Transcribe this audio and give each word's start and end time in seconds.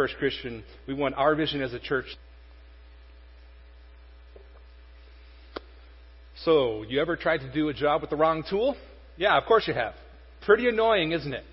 First 0.00 0.16
Christian, 0.16 0.64
we 0.88 0.94
want 0.94 1.14
our 1.16 1.34
vision 1.34 1.60
as 1.60 1.74
a 1.74 1.78
church. 1.78 2.06
So, 6.42 6.84
you 6.88 7.02
ever 7.02 7.16
tried 7.16 7.40
to 7.40 7.52
do 7.52 7.68
a 7.68 7.74
job 7.74 8.00
with 8.00 8.08
the 8.08 8.16
wrong 8.16 8.42
tool? 8.48 8.76
Yeah, 9.18 9.36
of 9.36 9.44
course 9.44 9.68
you 9.68 9.74
have. 9.74 9.92
Pretty 10.46 10.70
annoying, 10.70 11.12
isn't 11.12 11.34
it? 11.34 11.44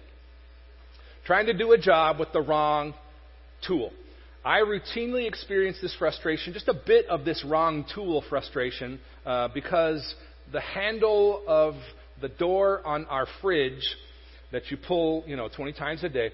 Trying 1.25 1.47
to 1.47 1.53
do 1.53 1.73
a 1.73 1.77
job 1.77 2.21
with 2.21 2.31
the 2.31 2.39
wrong 2.39 2.93
tool. 3.67 3.91
I 4.45 4.59
routinely 4.59 5.27
experience 5.27 5.79
this 5.81 5.93
frustration, 5.99 6.53
just 6.53 6.69
a 6.69 6.73
bit 6.73 7.05
of 7.07 7.25
this 7.25 7.43
wrong 7.43 7.83
tool 7.93 8.23
frustration, 8.29 9.01
uh, 9.25 9.49
because 9.53 10.15
the 10.53 10.61
handle 10.61 11.43
of 11.47 11.73
the 12.21 12.29
door 12.29 12.79
on 12.87 13.07
our 13.07 13.27
fridge 13.41 13.85
that 14.53 14.71
you 14.71 14.77
pull, 14.77 15.25
you 15.27 15.35
know, 15.35 15.49
20 15.49 15.73
times 15.73 16.01
a 16.05 16.07
day, 16.07 16.31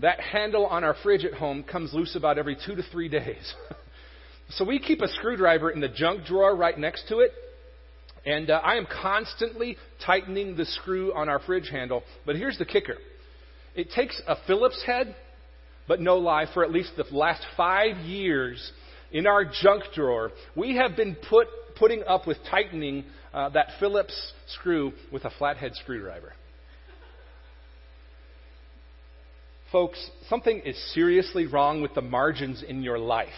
that 0.00 0.20
handle 0.20 0.66
on 0.66 0.84
our 0.84 0.94
fridge 1.02 1.24
at 1.24 1.34
home 1.34 1.62
comes 1.62 1.92
loose 1.92 2.16
about 2.16 2.38
every 2.38 2.56
two 2.66 2.74
to 2.74 2.82
three 2.90 3.08
days. 3.08 3.54
so 4.50 4.64
we 4.64 4.78
keep 4.78 5.00
a 5.00 5.08
screwdriver 5.08 5.70
in 5.70 5.80
the 5.80 5.88
junk 5.88 6.24
drawer 6.24 6.54
right 6.54 6.78
next 6.78 7.08
to 7.08 7.18
it, 7.18 7.32
and 8.24 8.50
uh, 8.50 8.60
I 8.62 8.76
am 8.76 8.86
constantly 8.86 9.76
tightening 10.04 10.56
the 10.56 10.64
screw 10.64 11.14
on 11.14 11.28
our 11.28 11.40
fridge 11.40 11.68
handle. 11.70 12.02
But 12.26 12.36
here's 12.36 12.58
the 12.58 12.64
kicker 12.64 12.96
it 13.74 13.90
takes 13.90 14.20
a 14.26 14.36
Phillips 14.46 14.82
head 14.86 15.14
but 15.90 16.00
no 16.00 16.18
lie, 16.18 16.46
for 16.54 16.62
at 16.62 16.70
least 16.70 16.92
the 16.96 17.04
last 17.10 17.44
five 17.56 17.96
years 18.06 18.70
in 19.10 19.26
our 19.26 19.44
junk 19.44 19.82
drawer, 19.92 20.30
we 20.54 20.76
have 20.76 20.94
been 20.94 21.16
put, 21.28 21.48
putting 21.76 22.04
up 22.06 22.28
with 22.28 22.36
tightening 22.48 23.04
uh, 23.34 23.48
that 23.48 23.70
Phillips 23.80 24.14
screw 24.46 24.92
with 25.12 25.24
a 25.24 25.30
flathead 25.36 25.72
screwdriver. 25.74 26.32
Folks, 29.72 30.10
something 30.28 30.60
is 30.60 30.76
seriously 30.94 31.46
wrong 31.46 31.80
with 31.80 31.94
the 31.94 32.02
margins 32.02 32.62
in 32.62 32.82
your 32.82 32.98
life 32.98 33.28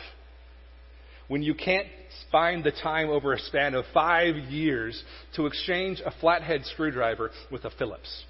when 1.28 1.42
you 1.42 1.54
can't 1.54 1.86
find 2.30 2.64
the 2.64 2.72
time 2.72 3.08
over 3.08 3.32
a 3.32 3.38
span 3.38 3.74
of 3.74 3.84
five 3.94 4.36
years 4.50 5.02
to 5.36 5.46
exchange 5.46 6.02
a 6.04 6.12
flathead 6.20 6.64
screwdriver 6.64 7.30
with 7.50 7.64
a 7.64 7.70
Phillips. 7.70 8.24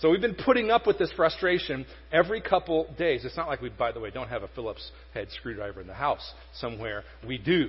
So 0.00 0.10
we've 0.10 0.20
been 0.20 0.34
putting 0.34 0.70
up 0.70 0.86
with 0.86 0.98
this 0.98 1.12
frustration 1.12 1.84
every 2.10 2.40
couple 2.40 2.92
days. 2.98 3.24
It's 3.24 3.36
not 3.36 3.48
like 3.48 3.60
we, 3.60 3.68
by 3.68 3.92
the 3.92 4.00
way, 4.00 4.10
don't 4.10 4.28
have 4.28 4.42
a 4.42 4.48
Phillips 4.48 4.90
head 5.12 5.28
screwdriver 5.30 5.80
in 5.80 5.86
the 5.86 5.94
house 5.94 6.32
somewhere. 6.54 7.04
We 7.26 7.36
do. 7.36 7.68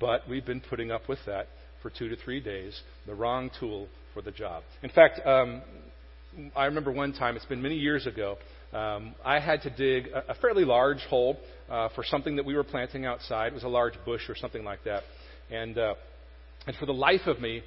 But 0.00 0.28
we've 0.28 0.46
been 0.46 0.62
putting 0.62 0.90
up 0.90 1.06
with 1.06 1.18
that 1.26 1.48
for 1.82 1.90
two 1.90 2.08
to 2.08 2.16
three 2.16 2.40
days, 2.40 2.80
the 3.06 3.14
wrong 3.14 3.50
tool 3.60 3.88
for 4.14 4.22
the 4.22 4.30
job. 4.30 4.62
In 4.82 4.88
fact, 4.88 5.20
um, 5.26 5.60
I 6.56 6.66
remember 6.66 6.90
one 6.90 7.12
time, 7.12 7.36
it's 7.36 7.44
been 7.44 7.62
many 7.62 7.76
years 7.76 8.06
ago, 8.06 8.36
um, 8.72 9.14
I 9.24 9.38
had 9.38 9.62
to 9.62 9.70
dig 9.70 10.08
a, 10.08 10.32
a 10.32 10.34
fairly 10.34 10.64
large 10.64 11.00
hole 11.08 11.38
uh, 11.70 11.88
for 11.94 12.02
something 12.04 12.36
that 12.36 12.44
we 12.44 12.54
were 12.54 12.64
planting 12.64 13.06
outside. 13.06 13.48
It 13.48 13.54
was 13.54 13.62
a 13.62 13.68
large 13.68 13.94
bush 14.04 14.22
or 14.28 14.34
something 14.34 14.64
like 14.64 14.82
that. 14.84 15.02
And, 15.50 15.78
uh, 15.78 15.94
and 16.66 16.76
for 16.76 16.86
the 16.86 16.94
life 16.94 17.26
of 17.26 17.40
me, 17.40 17.62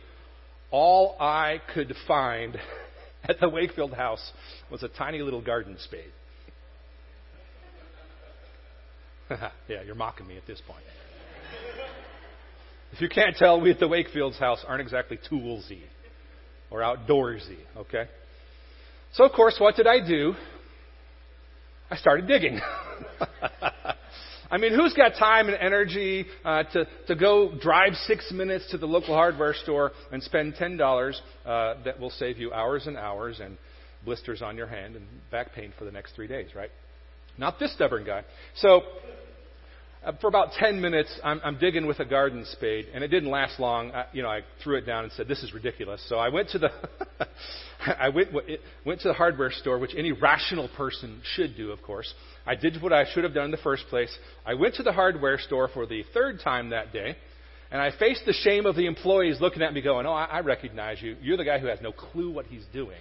all 0.70 1.16
I 1.20 1.62
could 1.74 1.94
find 2.08 2.58
at 3.24 3.40
the 3.40 3.48
Wakefield 3.48 3.94
house 3.94 4.32
was 4.70 4.84
a 4.84 4.90
tiny 4.90 5.20
little 5.20 5.42
garden 5.42 5.78
spade. 5.80 6.12
yeah, 9.70 9.84
you're 9.86 9.96
mocking 9.96 10.28
me 10.28 10.38
at 10.38 10.46
this 10.46 10.62
point. 10.68 10.84
If 12.92 13.02
you 13.02 13.10
can't 13.10 13.36
tell, 13.36 13.60
we 13.60 13.72
at 13.72 13.80
the 13.80 13.88
Wakefield's 13.88 14.40
house 14.40 14.64
aren't 14.68 14.82
exactly 14.82 15.20
toolsy 15.30 15.82
or 16.70 16.80
outdoorsy, 16.80 17.58
okay? 17.76 18.08
So, 19.18 19.24
of 19.24 19.32
course, 19.32 19.56
what 19.58 19.76
did 19.76 19.88
I 19.88 20.08
do? 20.08 20.36
I 21.90 21.96
started 21.96 22.28
digging. 22.28 22.60
I 24.52 24.58
mean, 24.60 24.76
who's 24.76 24.94
got 24.94 25.14
time 25.18 25.48
and 25.48 25.58
energy 25.58 26.28
uh, 26.46 26.64
to, 26.72 26.88
to 27.08 27.16
go 27.16 27.52
drive 27.60 27.96
six 28.06 28.32
minutes 28.32 28.70
to 28.70 28.78
the 28.78 28.86
local 28.86 29.16
hardware 29.16 29.56
store 29.56 29.92
and 30.12 30.22
spend 30.22 30.54
$10 30.54 31.16
uh, 31.46 31.74
that 31.84 32.00
will 32.00 32.12
save 32.12 32.38
you 32.38 32.54
hours 32.54 32.86
and 32.86 32.96
hours 32.96 33.40
and 33.40 33.58
blisters 34.06 34.44
on 34.44 34.56
your 34.56 34.68
hand 34.68 34.96
and 34.96 35.08
back 35.32 35.52
pain 35.56 35.74
for 35.80 35.86
the 35.86 35.92
next 35.92 36.14
three 36.14 36.28
days, 36.28 36.54
right? 36.56 36.70
Not 37.40 37.58
this 37.58 37.74
stubborn 37.74 38.06
guy. 38.06 38.22
So, 38.58 38.82
uh, 40.08 40.14
for 40.22 40.28
about 40.28 40.54
10 40.54 40.80
minutes, 40.80 41.20
I'm, 41.22 41.42
I'm, 41.44 41.58
digging 41.60 41.86
with 41.86 42.00
a 42.00 42.06
garden 42.06 42.46
spade, 42.54 42.86
and 42.94 43.04
it 43.04 43.10
didn't 43.10 43.30
last 43.30 43.60
long. 43.60 43.92
I, 43.92 44.06
you 44.14 44.24
know, 44.24 44.30
I 44.30 44.42
threw 44.64 44.78
it 44.78 44.86
down 44.86 45.04
and 45.04 45.12
said, 45.14 45.28
"This 45.28 45.44
is 45.44 45.54
ridiculous." 45.54 46.02
So 46.08 46.18
I 46.18 46.30
went 46.30 46.50
to 46.52 46.60
the, 46.60 46.70
I 48.00 48.08
went, 48.10 48.30
went 48.86 49.02
to 49.02 49.10
the 49.10 49.14
hardware 49.14 49.52
store, 49.52 49.78
which 49.80 49.92
any 49.98 50.14
rational 50.14 50.70
person 50.78 51.22
should 51.36 51.58
do, 51.58 51.72
of 51.72 51.82
course. 51.82 52.12
I 52.46 52.56
did 52.56 52.82
what 52.82 52.94
I 52.94 53.04
should 53.14 53.26
have 53.26 53.34
done 53.34 53.46
in 53.46 53.52
the 53.52 53.58
first 53.58 53.84
place. 53.90 54.16
I 54.46 54.54
went 54.54 54.76
to 54.76 54.84
the 54.84 54.94
hardware 54.94 55.40
store 55.40 55.68
for 55.68 55.86
the 55.86 56.04
third 56.14 56.40
time 56.42 56.70
that 56.70 56.94
day, 56.94 57.18
and 57.70 57.82
I 57.82 57.92
faced 57.98 58.26
the 58.26 58.34
shame 58.34 58.66
of 58.66 58.78
the 58.78 58.86
employees 58.86 59.42
looking 59.42 59.62
at 59.62 59.74
me, 59.74 59.82
going, 59.82 60.06
"Oh, 60.06 60.14
I, 60.14 60.26
I 60.26 60.40
recognize 60.40 61.02
you. 61.02 61.18
You're 61.22 61.38
the 61.38 61.44
guy 61.44 61.60
who 61.60 61.68
has 61.68 61.80
no 61.82 61.92
clue 61.92 62.32
what 62.32 62.46
he's 62.46 62.64
doing." 62.72 63.00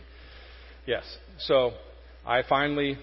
Yes. 0.86 1.04
So 1.38 1.72
I 2.26 2.42
finally 2.48 2.98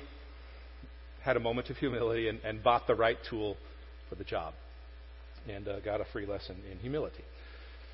had 1.24 1.38
a 1.38 1.40
moment 1.40 1.70
of 1.70 1.78
humility 1.78 2.28
and, 2.28 2.40
and 2.44 2.62
bought 2.62 2.86
the 2.86 2.96
right 2.96 3.18
tool 3.30 3.56
for 4.14 4.18
the 4.18 4.30
job 4.30 4.54
and 5.50 5.68
uh, 5.68 5.80
got 5.80 6.00
a 6.00 6.06
free 6.14 6.26
lesson 6.26 6.56
in 6.72 6.78
humility. 6.78 7.24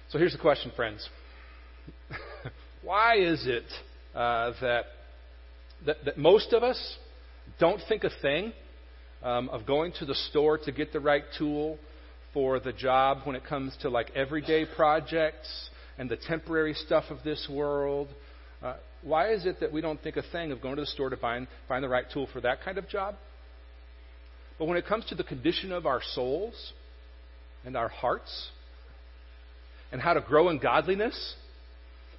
So 0.09 0.17
here's 0.17 0.33
the 0.33 0.39
question, 0.39 0.71
friends. 0.75 1.07
Why 2.83 3.17
is 3.17 3.45
it 3.47 3.63
uh, 4.13 4.51
that, 4.61 4.85
that, 5.85 5.97
that, 6.05 6.17
most 6.17 6.53
of 6.53 6.63
us 6.63 6.97
don't 7.59 7.81
think 7.87 8.03
a 8.03 8.09
thing 8.21 8.53
um, 9.23 9.49
of 9.49 9.65
going 9.65 9.93
to 9.99 10.05
the 10.05 10.15
store 10.15 10.57
to 10.57 10.71
get 10.71 10.91
the 10.91 10.99
right 10.99 11.23
tool 11.37 11.77
for 12.33 12.59
the 12.59 12.73
job 12.73 13.19
when 13.23 13.35
it 13.35 13.45
comes 13.45 13.75
to 13.81 13.89
like 13.89 14.11
everyday 14.15 14.65
projects 14.65 15.69
and 15.97 16.09
the 16.09 16.17
temporary 16.17 16.73
stuff 16.73 17.05
of 17.09 17.23
this 17.23 17.47
world? 17.51 18.09
Uh, 18.61 18.75
why 19.03 19.31
is 19.31 19.45
it 19.45 19.61
that 19.61 19.71
we 19.71 19.79
don't 19.79 20.01
think 20.01 20.17
a 20.17 20.23
thing 20.33 20.51
of 20.51 20.61
going 20.61 20.75
to 20.75 20.81
the 20.81 20.87
store 20.87 21.09
to 21.09 21.17
find, 21.17 21.47
find 21.67 21.83
the 21.83 21.89
right 21.89 22.05
tool 22.11 22.27
for 22.33 22.41
that 22.41 22.61
kind 22.61 22.77
of 22.77 22.89
job? 22.89 23.15
But 24.59 24.67
when 24.67 24.77
it 24.77 24.85
comes 24.85 25.05
to 25.05 25.15
the 25.15 25.23
condition 25.23 25.71
of 25.71 25.85
our 25.85 26.01
souls 26.13 26.73
and 27.65 27.75
our 27.75 27.87
hearts, 27.87 28.49
and 29.91 29.99
how 30.01 30.13
to 30.13 30.21
grow 30.21 30.49
in 30.49 30.59
godliness, 30.59 31.35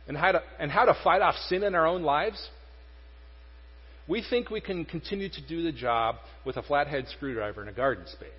and 0.08 0.16
how 0.16 0.32
to, 0.32 0.42
and 0.58 0.70
how 0.70 0.86
to 0.86 0.96
fight 1.04 1.22
off 1.22 1.36
sin 1.48 1.62
in 1.62 1.74
our 1.74 1.86
own 1.86 2.02
lives, 2.02 2.48
we 4.08 4.24
think 4.28 4.50
we 4.50 4.60
can 4.60 4.84
continue 4.84 5.28
to 5.28 5.46
do 5.46 5.62
the 5.62 5.70
job 5.70 6.16
with 6.44 6.56
a 6.56 6.62
flathead 6.62 7.06
screwdriver 7.08 7.60
and 7.60 7.70
a 7.70 7.72
garden 7.72 8.04
spade. 8.08 8.30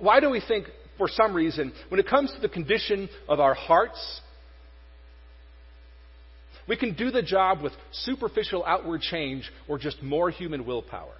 Why 0.00 0.20
do 0.20 0.30
we 0.30 0.40
think, 0.40 0.66
for 0.96 1.08
some 1.08 1.34
reason, 1.34 1.72
when 1.88 2.00
it 2.00 2.08
comes 2.08 2.32
to 2.32 2.40
the 2.40 2.48
condition 2.48 3.08
of 3.28 3.40
our 3.40 3.54
hearts, 3.54 4.20
we 6.66 6.76
can 6.76 6.94
do 6.94 7.10
the 7.10 7.22
job 7.22 7.62
with 7.62 7.72
superficial 7.92 8.64
outward 8.64 9.00
change 9.02 9.50
or 9.68 9.78
just 9.78 10.02
more 10.02 10.30
human 10.30 10.64
willpower? 10.64 11.14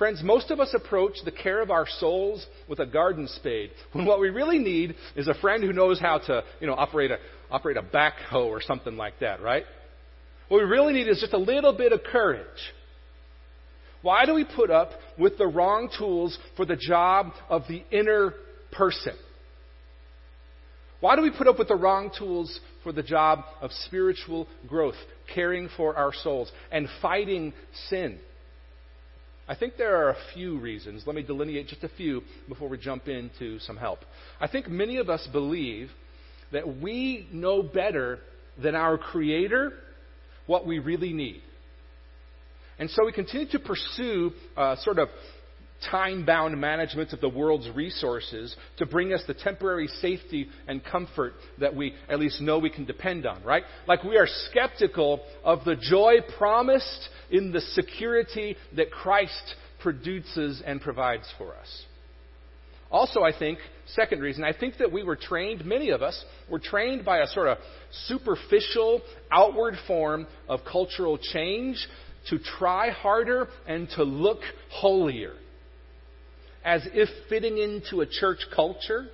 Friends, 0.00 0.22
most 0.24 0.50
of 0.50 0.60
us 0.60 0.72
approach 0.72 1.18
the 1.26 1.30
care 1.30 1.60
of 1.60 1.70
our 1.70 1.84
souls 1.86 2.46
with 2.66 2.78
a 2.78 2.86
garden 2.86 3.28
spade, 3.28 3.70
when 3.92 4.06
what 4.06 4.18
we 4.18 4.30
really 4.30 4.58
need 4.58 4.94
is 5.14 5.28
a 5.28 5.34
friend 5.34 5.62
who 5.62 5.74
knows 5.74 6.00
how 6.00 6.16
to, 6.16 6.42
you 6.58 6.66
know, 6.66 6.72
operate 6.72 7.10
a, 7.10 7.18
operate 7.50 7.76
a 7.76 7.82
backhoe 7.82 8.46
or 8.46 8.62
something 8.62 8.96
like 8.96 9.12
that, 9.20 9.42
right? 9.42 9.64
What 10.48 10.56
we 10.56 10.64
really 10.64 10.94
need 10.94 11.06
is 11.06 11.20
just 11.20 11.34
a 11.34 11.38
little 11.38 11.76
bit 11.76 11.92
of 11.92 12.00
courage. 12.02 12.46
Why 14.00 14.24
do 14.24 14.32
we 14.32 14.46
put 14.46 14.70
up 14.70 14.92
with 15.18 15.36
the 15.36 15.46
wrong 15.46 15.90
tools 15.98 16.38
for 16.56 16.64
the 16.64 16.76
job 16.76 17.32
of 17.50 17.64
the 17.68 17.84
inner 17.90 18.32
person? 18.72 19.12
Why 21.00 21.14
do 21.14 21.20
we 21.20 21.30
put 21.30 21.46
up 21.46 21.58
with 21.58 21.68
the 21.68 21.76
wrong 21.76 22.10
tools 22.18 22.58
for 22.84 22.92
the 22.92 23.02
job 23.02 23.40
of 23.60 23.70
spiritual 23.84 24.48
growth, 24.66 24.96
caring 25.34 25.68
for 25.76 25.94
our 25.94 26.14
souls, 26.14 26.50
and 26.72 26.88
fighting 27.02 27.52
sin? 27.90 28.18
I 29.50 29.56
think 29.56 29.76
there 29.76 29.96
are 29.96 30.10
a 30.10 30.16
few 30.32 30.60
reasons. 30.60 31.02
Let 31.08 31.16
me 31.16 31.22
delineate 31.22 31.66
just 31.66 31.82
a 31.82 31.88
few 31.88 32.22
before 32.48 32.68
we 32.68 32.78
jump 32.78 33.08
into 33.08 33.58
some 33.58 33.76
help. 33.76 33.98
I 34.40 34.46
think 34.46 34.68
many 34.68 34.98
of 34.98 35.10
us 35.10 35.28
believe 35.32 35.90
that 36.52 36.80
we 36.80 37.28
know 37.32 37.60
better 37.60 38.20
than 38.62 38.76
our 38.76 38.96
Creator 38.96 39.72
what 40.46 40.68
we 40.68 40.78
really 40.78 41.12
need. 41.12 41.42
And 42.78 42.88
so 42.90 43.04
we 43.04 43.10
continue 43.10 43.48
to 43.50 43.58
pursue 43.58 44.30
uh, 44.56 44.76
sort 44.82 45.00
of 45.00 45.08
time 45.90 46.24
bound 46.24 46.60
management 46.60 47.12
of 47.12 47.20
the 47.20 47.28
world's 47.28 47.68
resources 47.70 48.54
to 48.78 48.86
bring 48.86 49.12
us 49.12 49.22
the 49.26 49.34
temporary 49.34 49.86
safety 49.86 50.48
and 50.66 50.84
comfort 50.84 51.34
that 51.58 51.74
we 51.74 51.94
at 52.08 52.18
least 52.18 52.40
know 52.40 52.58
we 52.58 52.70
can 52.70 52.84
depend 52.84 53.26
on, 53.26 53.42
right? 53.44 53.64
Like 53.86 54.04
we 54.04 54.16
are 54.16 54.26
skeptical 54.50 55.20
of 55.44 55.64
the 55.64 55.76
joy 55.76 56.16
promised 56.38 57.08
in 57.30 57.52
the 57.52 57.60
security 57.60 58.56
that 58.76 58.90
Christ 58.90 59.54
produces 59.80 60.62
and 60.64 60.80
provides 60.80 61.26
for 61.38 61.54
us. 61.54 61.84
Also, 62.90 63.22
I 63.22 63.36
think, 63.36 63.60
second 63.94 64.20
reason, 64.20 64.42
I 64.42 64.52
think 64.52 64.78
that 64.78 64.90
we 64.90 65.04
were 65.04 65.14
trained, 65.14 65.64
many 65.64 65.90
of 65.90 66.02
us, 66.02 66.24
were 66.50 66.58
trained 66.58 67.04
by 67.04 67.18
a 67.18 67.26
sort 67.28 67.46
of 67.46 67.58
superficial, 68.06 69.00
outward 69.30 69.74
form 69.86 70.26
of 70.48 70.60
cultural 70.70 71.16
change 71.16 71.86
to 72.28 72.38
try 72.38 72.90
harder 72.90 73.48
and 73.66 73.88
to 73.90 74.02
look 74.02 74.40
holier, 74.70 75.34
as 76.64 76.86
if 76.92 77.08
fitting 77.28 77.58
into 77.58 78.00
a 78.00 78.06
church 78.06 78.40
culture 78.54 79.06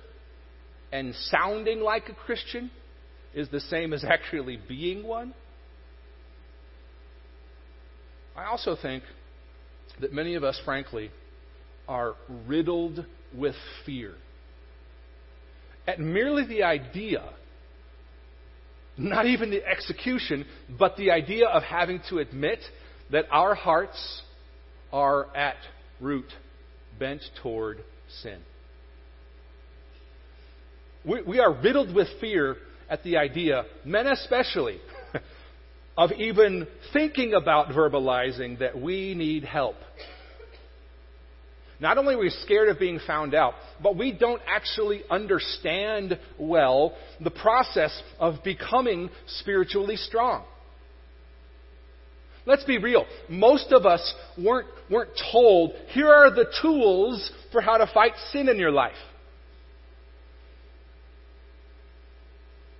and 0.91 1.13
sounding 1.15 1.79
like 1.79 2.09
a 2.09 2.13
Christian 2.13 2.71
is 3.33 3.49
the 3.49 3.59
same 3.59 3.93
as 3.93 4.03
actually 4.07 4.59
being 4.67 5.05
one. 5.05 5.33
I 8.35 8.45
also 8.45 8.75
think 8.79 9.03
that 9.99 10.13
many 10.13 10.35
of 10.35 10.43
us, 10.43 10.59
frankly, 10.63 11.09
are 11.87 12.15
riddled 12.45 13.05
with 13.33 13.55
fear. 13.85 14.13
At 15.87 15.99
merely 15.99 16.45
the 16.45 16.63
idea, 16.63 17.23
not 18.97 19.25
even 19.25 19.49
the 19.49 19.65
execution, 19.65 20.45
but 20.77 20.97
the 20.97 21.11
idea 21.11 21.47
of 21.47 21.63
having 21.63 22.01
to 22.09 22.19
admit 22.19 22.59
that 23.11 23.25
our 23.31 23.55
hearts 23.55 24.21
are 24.91 25.35
at 25.35 25.55
root 25.99 26.31
bent 26.99 27.21
toward 27.41 27.79
sin. 28.21 28.39
We, 31.05 31.21
we 31.21 31.39
are 31.39 31.53
riddled 31.53 31.93
with 31.93 32.07
fear 32.19 32.57
at 32.89 33.03
the 33.03 33.17
idea, 33.17 33.63
men 33.85 34.07
especially, 34.07 34.79
of 35.97 36.11
even 36.13 36.67
thinking 36.93 37.33
about 37.33 37.69
verbalizing 37.69 38.59
that 38.59 38.79
we 38.79 39.13
need 39.13 39.43
help. 39.43 39.75
Not 41.79 41.97
only 41.97 42.15
are 42.15 42.19
we 42.19 42.29
scared 42.29 42.69
of 42.69 42.79
being 42.79 42.99
found 43.05 43.35
out, 43.35 43.53
but 43.81 43.95
we 43.95 44.11
don't 44.11 44.41
actually 44.47 45.03
understand 45.09 46.19
well 46.39 46.95
the 47.23 47.29
process 47.29 48.01
of 48.19 48.43
becoming 48.43 49.09
spiritually 49.39 49.95
strong. 49.95 50.43
Let's 52.47 52.63
be 52.63 52.77
real. 52.77 53.05
Most 53.27 53.73
of 53.73 53.85
us 53.85 54.13
weren't, 54.41 54.69
weren't 54.89 55.11
told, 55.31 55.73
here 55.89 56.07
are 56.07 56.33
the 56.33 56.45
tools 56.61 57.29
for 57.51 57.59
how 57.59 57.77
to 57.77 57.85
fight 57.93 58.13
sin 58.31 58.47
in 58.47 58.57
your 58.57 58.71
life. 58.71 58.95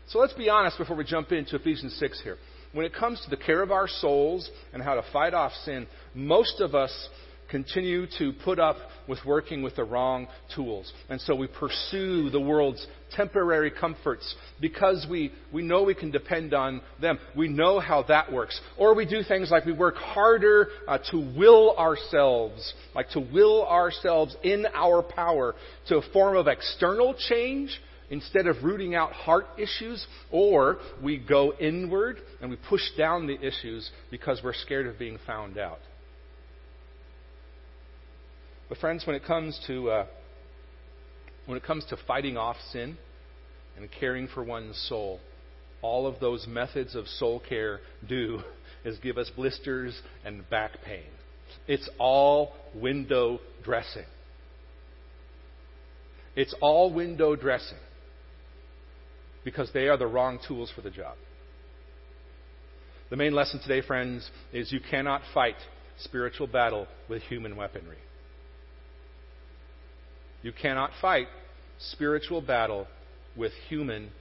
So 0.08 0.20
let's 0.20 0.34
be 0.34 0.50
honest 0.50 0.78
before 0.78 0.96
we 0.96 1.04
jump 1.04 1.34
into 1.34 1.58
Ephesians 1.58 1.98
6 2.00 2.22
here. 2.24 2.38
When 2.72 2.86
it 2.86 2.94
comes 2.94 3.20
to 3.26 3.30
the 3.30 3.36
care 3.36 3.62
of 3.62 3.72
our 3.72 3.90
souls 3.90 4.50
and 4.72 4.82
how 4.82 4.96
to 4.96 5.04
fight 5.12 5.34
off 5.34 5.52
sin, 5.66 5.86
most 6.16 6.62
of 6.62 6.74
us 6.74 7.10
continue 7.50 8.06
to 8.18 8.34
put 8.44 8.60
up 8.60 8.78
with 9.08 9.20
working 9.26 9.62
with 9.62 9.76
the 9.76 9.84
wrong 9.84 10.28
tools. 10.56 10.92
And 11.10 11.20
so 11.22 11.36
we 11.36 11.48
pursue 11.48 12.30
the 12.30 12.40
world's 12.40 12.86
temporary 13.16 13.72
comforts 13.72 14.36
because 14.60 15.08
we, 15.10 15.32
we 15.54 15.64
know 15.64 15.84
we 15.84 15.96
can 15.96 16.12
depend 16.12 16.54
on 16.54 16.82
them. 17.02 17.20
We 17.36 17.48
know 17.48 17.80
how 17.80 18.04
that 18.04 18.32
works. 18.32 18.60
Or 18.78 18.94
we 18.96 19.06
do 19.06 19.24
things 19.24 19.50
like 19.50 19.66
we 19.66 19.74
work 19.74 19.96
harder 19.96 20.68
uh, 20.88 21.00
to 21.12 21.18
will 21.38 21.76
ourselves, 21.78 22.74
like 22.94 23.10
to 23.12 23.20
will 23.20 23.66
ourselves 23.66 24.36
in 24.44 24.66
our 24.74 25.02
power 25.02 25.56
to 25.88 25.98
a 25.98 26.12
form 26.12 26.36
of 26.36 26.48
external 26.48 27.16
change 27.30 27.80
instead 28.10 28.48
of 28.48 28.64
rooting 28.64 28.96
out 28.96 29.12
heart 29.12 29.46
issues, 29.58 30.06
or 30.32 30.78
we 31.04 31.18
go 31.18 31.54
inward 31.60 32.18
and 32.42 32.50
we 32.50 32.58
push 32.70 32.82
down 32.98 33.28
the 33.28 33.38
issues 33.46 33.90
because 34.12 34.40
we're 34.44 34.54
scared 34.54 34.88
of 34.88 34.98
being 34.98 35.18
found 35.26 35.58
out. 35.58 35.80
But 38.70 38.78
friends, 38.80 39.06
when 39.06 39.16
it 39.16 39.24
comes 39.24 39.60
to 39.68 39.90
uh, 39.90 40.06
when 41.46 41.58
it 41.58 41.64
comes 41.64 41.86
to 41.86 41.98
fighting 42.06 42.38
off 42.38 42.58
sin 42.72 42.98
and 43.78 43.90
caring 44.00 44.28
for 44.28 44.44
one's 44.44 44.78
soul, 44.90 45.20
all 45.82 46.08
of 46.08 46.20
those 46.20 46.46
methods 46.48 46.96
of 46.96 47.08
soul 47.08 47.42
care 47.48 47.80
do 48.08 48.42
is 48.84 48.98
give 49.00 49.18
us 49.18 49.32
blisters 49.36 50.00
and 50.26 50.48
back 50.50 50.72
pain. 50.86 51.06
It's 51.68 51.90
all 51.98 52.54
window 52.76 53.40
dressing. 53.64 54.06
It's 56.36 56.54
all 56.62 56.94
window 56.94 57.36
dressing 57.36 57.78
because 59.44 59.72
they 59.74 59.88
are 59.88 59.98
the 59.98 60.08
wrong 60.08 60.40
tools 60.46 60.72
for 60.76 60.82
the 60.82 60.92
job. 60.92 61.16
The 63.10 63.16
main 63.16 63.34
lesson 63.34 63.62
today, 63.62 63.82
friends, 63.86 64.30
is 64.52 64.72
you 64.72 64.82
cannot 64.92 65.22
fight 65.34 65.56
spiritual 66.00 66.48
battle 66.48 66.88
with 67.10 67.22
human 67.24 67.56
weaponry. 67.56 67.98
You 70.48 70.54
cannot 70.54 70.92
fight 71.02 71.28
spiritual 71.78 72.40
battle 72.40 72.88
with 73.36 73.52
human 73.68 74.12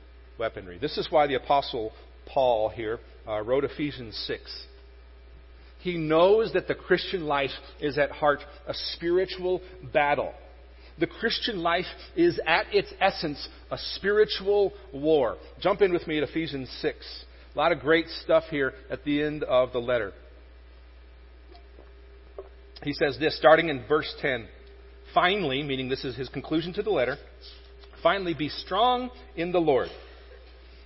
weaponry. 0.41 0.77
This 0.77 0.99
is 0.99 1.07
why 1.09 1.29
the 1.29 1.37
Apostle 1.37 1.93
Paul 2.27 2.69
here 2.69 2.99
uh, 3.29 3.43
wrote 3.43 3.63
Ephesians 3.63 4.21
6. 4.27 4.67
He 5.83 5.97
knows 5.97 6.53
that 6.55 6.67
the 6.67 6.75
Christian 6.75 7.27
life 7.27 7.53
is 7.81 7.97
at 7.97 8.11
heart 8.11 8.41
a 8.67 8.75
spiritual 8.75 9.63
battle. 9.93 10.35
The 10.99 11.07
Christian 11.07 11.61
life 11.61 11.85
is 12.17 12.41
at 12.45 12.75
its 12.75 12.93
essence 13.01 13.49
a 13.71 13.79
spiritual 13.95 14.73
war. 14.93 15.37
Jump 15.61 15.81
in 15.81 15.93
with 15.93 16.09
me 16.09 16.19
at 16.19 16.29
Ephesians 16.29 16.77
6. 16.83 17.25
A 17.55 17.57
lot 17.57 17.71
of 17.71 17.79
great 17.79 18.09
stuff 18.25 18.43
here 18.51 18.73
at 18.91 19.05
the 19.05 19.23
end 19.23 19.45
of 19.45 19.73
the 19.73 19.79
letter. 19.79 20.13
He 22.83 22.95
says 22.95 23.17
this, 23.21 23.39
starting 23.39 23.69
in 23.69 23.87
verse 23.87 24.13
10 24.21 24.49
finally, 25.17 25.63
meaning 25.63 25.89
this 25.89 26.05
is 26.05 26.15
his 26.15 26.29
conclusion 26.29 26.75
to 26.75 26.83
the 26.83 26.91
letter, 26.91 27.17
finally 28.03 28.35
be 28.35 28.51
strong 28.51 29.09
in 29.35 29.51
the 29.51 29.59
Lord. 29.59 29.89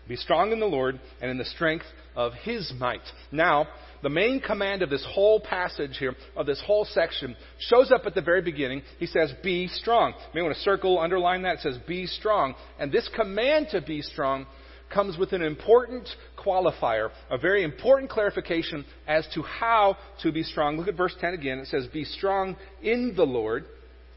Be 0.07 0.15
strong 0.15 0.53
in 0.53 0.61
the 0.61 0.67
Lord 0.67 1.01
and 1.21 1.33
in 1.33 1.37
the 1.37 1.45
strength 1.45 1.85
of 2.15 2.33
his 2.45 2.73
might. 2.79 3.03
Now, 3.33 3.67
the 4.05 4.09
main 4.09 4.41
command 4.41 4.83
of 4.83 4.91
this 4.91 5.05
whole 5.15 5.41
passage 5.41 5.97
here, 5.99 6.15
of 6.37 6.47
this 6.47 6.63
whole 6.65 6.85
section, 6.85 7.37
shows 7.59 7.91
up 7.91 8.03
at 8.07 8.15
the 8.15 8.23
very 8.23 8.41
beginning. 8.41 8.83
He 9.01 9.07
says, 9.07 9.33
Be 9.43 9.67
strong. 9.67 10.13
You 10.13 10.29
may 10.37 10.43
want 10.43 10.55
to 10.55 10.63
circle, 10.63 11.01
underline 11.01 11.43
that. 11.43 11.57
It 11.57 11.61
says, 11.63 11.79
Be 11.89 12.07
strong. 12.07 12.55
And 12.79 12.93
this 12.93 13.11
command 13.17 13.69
to 13.73 13.81
be 13.81 14.01
strong 14.01 14.47
comes 14.95 15.19
with 15.19 15.33
an 15.33 15.43
important 15.43 16.09
qualifier, 16.39 17.11
a 17.31 17.39
very 17.39 17.65
important 17.65 18.11
clarification 18.11 18.85
as 19.09 19.27
to 19.35 19.43
how 19.43 19.97
to 20.23 20.31
be 20.31 20.45
strong. 20.45 20.77
Look 20.77 20.89
at 20.89 20.97
verse 20.97 21.15
10 21.21 21.35
again. 21.35 21.59
It 21.59 21.67
says, 21.67 21.89
Be 21.93 22.05
strong 22.05 22.57
in 22.81 23.15
the 23.17 23.27
Lord 23.27 23.65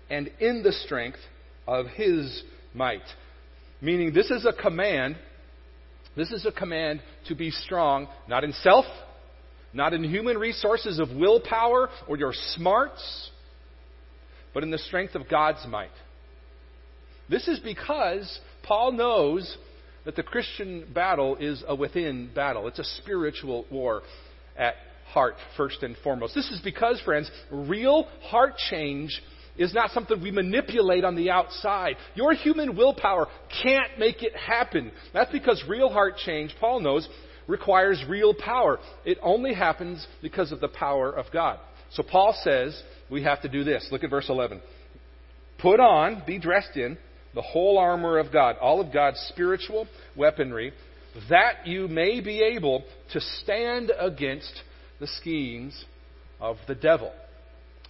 and 0.10 0.32
in 0.40 0.64
the 0.64 0.72
strength 0.72 1.20
of 1.68 1.88
his 1.88 2.44
might. 2.74 3.04
Meaning, 3.82 4.14
this 4.14 4.32
is 4.32 4.46
a 4.46 4.54
command. 4.54 5.18
This 6.16 6.32
is 6.32 6.46
a 6.46 6.52
command 6.52 7.02
to 7.28 7.36
be 7.36 7.52
strong, 7.52 8.08
not 8.28 8.44
in 8.44 8.54
self, 8.54 8.86
not 9.74 9.94
in 9.94 10.04
human 10.04 10.38
resources 10.38 11.00
of 11.00 11.10
willpower 11.10 11.90
or 12.08 12.18
your 12.18 12.34
smarts, 12.56 13.32
but 14.54 14.64
in 14.64 14.72
the 14.72 14.78
strength 14.78 15.16
of 15.16 15.28
God's 15.28 15.66
might. 15.68 15.90
This 17.30 17.48
is 17.48 17.60
because 17.60 18.40
Paul 18.64 18.92
knows 18.92 19.58
that 20.06 20.16
the 20.16 20.24
Christian 20.24 20.86
battle 20.94 21.38
is 21.38 21.64
a 21.68 21.76
within 21.76 22.30
battle. 22.34 22.68
It's 22.68 22.80
a 22.80 22.84
spiritual 23.02 23.66
war 23.72 24.02
at 24.58 24.76
heart, 25.08 25.36
first 25.58 25.84
and 25.84 25.96
foremost. 26.04 26.36
This 26.36 26.50
is 26.52 26.60
because, 26.62 27.00
friends, 27.02 27.30
real 27.52 28.04
heart 28.22 28.58
change 28.70 29.22
is 29.58 29.74
not 29.74 29.92
something 29.92 30.22
we 30.22 30.32
manipulate 30.32 31.04
on 31.04 31.16
the 31.16 31.30
outside. 31.30 31.96
Your 32.16 32.34
human 32.34 32.76
willpower 32.76 33.28
can't 33.64 34.00
make 34.00 34.24
it 34.24 34.36
happen. 34.36 34.92
That's 35.14 35.32
because 35.32 35.64
real 35.68 35.90
heart 35.90 36.18
change, 36.18 36.56
Paul 36.60 36.80
knows, 36.80 37.08
requires 37.48 38.04
real 38.08 38.34
power. 38.34 38.80
It 39.06 39.18
only 39.22 39.54
happens 39.54 40.06
because 40.22 40.52
of 40.52 40.60
the 40.60 40.68
power 40.68 41.12
of 41.12 41.26
God. 41.32 41.60
So 41.92 42.04
Paul 42.04 42.36
says 42.44 42.82
we 43.10 43.24
have 43.24 43.42
to 43.42 43.50
do 43.50 43.64
this. 43.64 43.88
Look 43.92 44.04
at 44.04 44.10
verse 44.10 44.30
11. 44.30 44.62
Put 45.60 45.80
on, 45.80 46.24
be 46.26 46.40
dressed 46.40 46.76
in, 46.76 46.98
the 47.36 47.42
whole 47.42 47.78
armor 47.78 48.18
of 48.18 48.32
God, 48.32 48.58
all 48.58 48.80
of 48.80 48.94
God's 48.94 49.20
spiritual 49.30 49.88
weaponry, 50.16 50.74
that 51.30 51.68
you 51.68 51.88
may 51.88 52.22
be 52.22 52.42
able 52.42 52.84
to 53.12 53.22
stand 53.22 53.92
against 54.00 54.62
the 55.00 55.08
schemes 55.08 55.86
of 56.40 56.58
the 56.68 56.76
devil. 56.76 57.12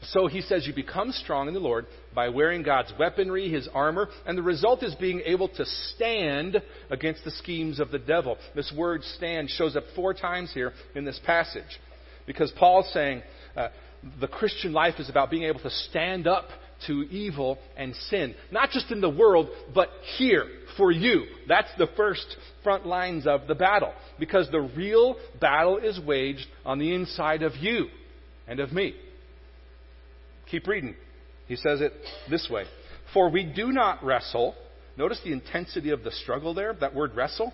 So 0.07 0.27
he 0.27 0.41
says 0.41 0.67
you 0.67 0.73
become 0.73 1.11
strong 1.11 1.47
in 1.47 1.53
the 1.53 1.59
Lord 1.59 1.85
by 2.13 2.29
wearing 2.29 2.63
God's 2.63 2.93
weaponry, 2.99 3.49
his 3.49 3.67
armor, 3.73 4.09
and 4.25 4.37
the 4.37 4.43
result 4.43 4.83
is 4.83 4.95
being 4.95 5.21
able 5.25 5.47
to 5.49 5.65
stand 5.65 6.61
against 6.89 7.23
the 7.23 7.31
schemes 7.31 7.79
of 7.79 7.91
the 7.91 7.99
devil. 7.99 8.37
This 8.55 8.73
word 8.75 9.03
stand 9.03 9.49
shows 9.49 9.75
up 9.75 9.83
four 9.95 10.13
times 10.13 10.51
here 10.53 10.73
in 10.95 11.05
this 11.05 11.19
passage 11.25 11.79
because 12.25 12.51
Paul's 12.57 12.91
saying 12.93 13.21
uh, 13.55 13.69
the 14.19 14.27
Christian 14.27 14.73
life 14.73 14.95
is 14.99 15.09
about 15.09 15.29
being 15.29 15.43
able 15.43 15.61
to 15.61 15.69
stand 15.69 16.27
up 16.27 16.45
to 16.87 17.03
evil 17.03 17.57
and 17.77 17.95
sin. 18.09 18.35
Not 18.51 18.71
just 18.71 18.91
in 18.91 19.01
the 19.01 19.09
world, 19.09 19.49
but 19.73 19.89
here 20.17 20.45
for 20.77 20.91
you. 20.91 21.25
That's 21.47 21.69
the 21.77 21.87
first 21.95 22.25
front 22.63 22.85
lines 22.85 23.25
of 23.25 23.47
the 23.47 23.55
battle. 23.55 23.93
Because 24.19 24.49
the 24.51 24.69
real 24.75 25.15
battle 25.39 25.77
is 25.77 25.99
waged 26.05 26.45
on 26.65 26.79
the 26.79 26.93
inside 26.93 27.43
of 27.43 27.55
you 27.55 27.87
and 28.47 28.59
of 28.59 28.73
me. 28.73 28.95
Keep 30.53 30.67
reading. 30.67 30.93
He 31.47 31.55
says 31.55 31.81
it 31.81 31.93
this 32.29 32.47
way 32.47 32.65
For 33.11 33.27
we 33.31 33.43
do 33.43 33.71
not 33.71 34.03
wrestle. 34.03 34.53
Notice 34.95 35.19
the 35.23 35.31
intensity 35.31 35.89
of 35.89 36.03
the 36.03 36.11
struggle 36.11 36.53
there, 36.53 36.75
that 36.75 36.93
word 36.93 37.15
wrestle. 37.15 37.51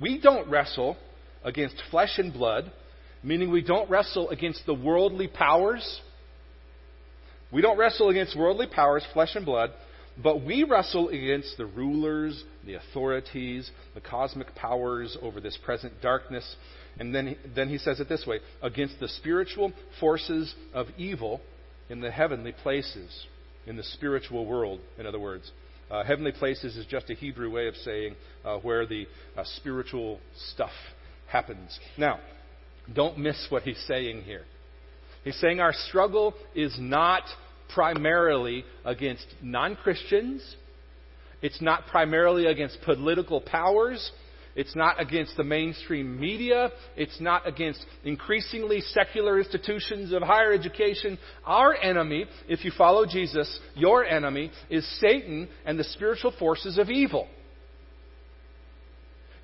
We 0.00 0.20
don't 0.20 0.50
wrestle 0.50 0.96
against 1.44 1.80
flesh 1.92 2.18
and 2.18 2.32
blood, 2.32 2.72
meaning 3.22 3.52
we 3.52 3.62
don't 3.62 3.88
wrestle 3.88 4.30
against 4.30 4.66
the 4.66 4.74
worldly 4.74 5.28
powers. 5.28 6.00
We 7.52 7.62
don't 7.62 7.78
wrestle 7.78 8.08
against 8.08 8.36
worldly 8.36 8.66
powers, 8.66 9.06
flesh 9.12 9.36
and 9.36 9.46
blood, 9.46 9.70
but 10.20 10.44
we 10.44 10.64
wrestle 10.64 11.08
against 11.10 11.56
the 11.56 11.66
rulers, 11.66 12.42
the 12.66 12.74
authorities, 12.74 13.70
the 13.94 14.00
cosmic 14.00 14.56
powers 14.56 15.16
over 15.22 15.40
this 15.40 15.56
present 15.64 16.02
darkness. 16.02 16.56
And 16.98 17.14
then, 17.14 17.36
then 17.54 17.68
he 17.68 17.78
says 17.78 18.00
it 18.00 18.08
this 18.08 18.26
way 18.26 18.40
against 18.60 18.98
the 18.98 19.06
spiritual 19.06 19.72
forces 20.00 20.52
of 20.74 20.88
evil 20.98 21.40
in 21.90 22.00
the 22.00 22.10
heavenly 22.10 22.52
places, 22.52 23.26
in 23.66 23.76
the 23.76 23.82
spiritual 23.82 24.46
world, 24.46 24.80
in 24.98 25.06
other 25.06 25.18
words. 25.18 25.50
Uh, 25.90 26.04
heavenly 26.04 26.32
places 26.32 26.76
is 26.76 26.86
just 26.86 27.10
a 27.10 27.14
Hebrew 27.14 27.50
way 27.50 27.66
of 27.66 27.74
saying 27.76 28.14
uh, 28.44 28.58
where 28.58 28.86
the 28.86 29.06
uh, 29.36 29.42
spiritual 29.56 30.20
stuff 30.52 30.70
happens. 31.26 31.78
Now, 31.98 32.20
don't 32.94 33.18
miss 33.18 33.46
what 33.50 33.64
he's 33.64 33.82
saying 33.86 34.22
here. 34.22 34.44
He's 35.24 35.38
saying 35.40 35.60
our 35.60 35.72
struggle 35.72 36.34
is 36.54 36.74
not 36.78 37.24
primarily 37.74 38.64
against 38.84 39.26
non 39.42 39.76
Christians, 39.76 40.56
it's 41.42 41.60
not 41.60 41.86
primarily 41.86 42.46
against 42.46 42.80
political 42.82 43.40
powers. 43.40 44.10
It's 44.60 44.76
not 44.76 45.00
against 45.00 45.38
the 45.38 45.42
mainstream 45.42 46.20
media. 46.20 46.70
It's 46.94 47.18
not 47.18 47.48
against 47.48 47.82
increasingly 48.04 48.82
secular 48.82 49.38
institutions 49.38 50.12
of 50.12 50.20
higher 50.20 50.52
education. 50.52 51.18
Our 51.46 51.74
enemy, 51.74 52.26
if 52.46 52.62
you 52.62 52.70
follow 52.76 53.06
Jesus, 53.06 53.58
your 53.74 54.04
enemy, 54.04 54.50
is 54.68 54.86
Satan 55.00 55.48
and 55.64 55.78
the 55.78 55.84
spiritual 55.84 56.34
forces 56.38 56.76
of 56.76 56.90
evil. 56.90 57.26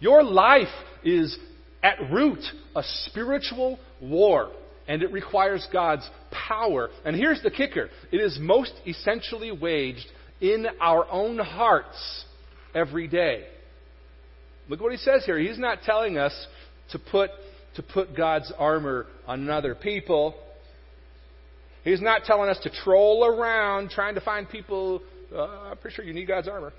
Your 0.00 0.22
life 0.22 0.68
is 1.02 1.38
at 1.82 1.96
root 2.12 2.44
a 2.74 2.82
spiritual 3.06 3.78
war, 4.02 4.52
and 4.86 5.02
it 5.02 5.10
requires 5.12 5.66
God's 5.72 6.06
power. 6.30 6.90
And 7.06 7.16
here's 7.16 7.42
the 7.42 7.50
kicker 7.50 7.88
it 8.12 8.18
is 8.18 8.36
most 8.38 8.74
essentially 8.86 9.50
waged 9.50 10.08
in 10.42 10.66
our 10.78 11.10
own 11.10 11.38
hearts 11.38 12.26
every 12.74 13.08
day. 13.08 13.46
Look 14.68 14.80
what 14.80 14.92
he 14.92 14.98
says 14.98 15.24
here. 15.24 15.38
He's 15.38 15.58
not 15.58 15.82
telling 15.82 16.18
us 16.18 16.32
to 16.90 16.98
put, 16.98 17.30
to 17.76 17.82
put 17.82 18.16
God's 18.16 18.52
armor 18.58 19.06
on 19.26 19.48
other 19.48 19.74
people. 19.74 20.34
He's 21.84 22.00
not 22.00 22.24
telling 22.24 22.50
us 22.50 22.58
to 22.64 22.70
troll 22.70 23.24
around 23.24 23.90
trying 23.90 24.16
to 24.16 24.20
find 24.20 24.48
people. 24.48 25.02
Uh, 25.32 25.42
I'm 25.42 25.76
pretty 25.76 25.94
sure 25.94 26.04
you 26.04 26.14
need 26.14 26.26
God's 26.26 26.48
armor. 26.48 26.72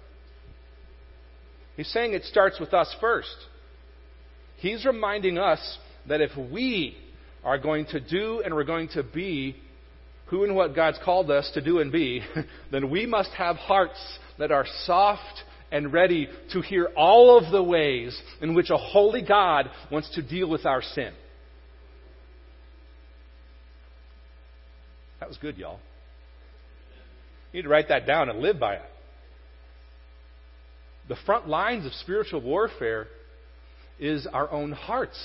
He's 1.77 1.87
saying 1.89 2.13
it 2.13 2.23
starts 2.25 2.59
with 2.59 2.73
us 2.73 2.93
first. 2.99 3.35
He's 4.57 4.83
reminding 4.85 5.37
us 5.37 5.77
that 6.09 6.21
if 6.21 6.31
we 6.51 6.97
are 7.43 7.57
going 7.57 7.85
to 7.87 7.99
do 7.99 8.41
and 8.43 8.53
we're 8.53 8.63
going 8.63 8.89
to 8.89 9.03
be 9.03 9.55
who 10.25 10.43
and 10.43 10.55
what 10.55 10.75
God's 10.75 10.99
called 11.05 11.31
us 11.31 11.49
to 11.53 11.61
do 11.61 11.79
and 11.79 11.91
be, 11.91 12.21
then 12.71 12.89
we 12.89 13.05
must 13.05 13.29
have 13.31 13.55
hearts 13.55 13.99
that 14.39 14.51
are 14.51 14.65
soft 14.85 15.43
and 15.71 15.91
ready 15.91 16.27
to 16.53 16.61
hear 16.61 16.89
all 16.95 17.37
of 17.37 17.51
the 17.51 17.63
ways 17.63 18.19
in 18.41 18.53
which 18.53 18.69
a 18.69 18.77
holy 18.77 19.21
God 19.21 19.69
wants 19.91 20.09
to 20.15 20.21
deal 20.21 20.49
with 20.49 20.65
our 20.65 20.81
sin. 20.81 21.13
That 25.19 25.29
was 25.29 25.37
good, 25.37 25.57
y'all. 25.57 25.79
You 27.51 27.59
need 27.59 27.63
to 27.63 27.69
write 27.69 27.89
that 27.89 28.05
down 28.05 28.29
and 28.29 28.39
live 28.39 28.59
by 28.59 28.75
it. 28.75 28.81
The 31.09 31.17
front 31.25 31.47
lines 31.47 31.85
of 31.85 31.93
spiritual 31.93 32.41
warfare 32.41 33.07
is 33.99 34.27
our 34.27 34.49
own 34.51 34.71
hearts. 34.71 35.17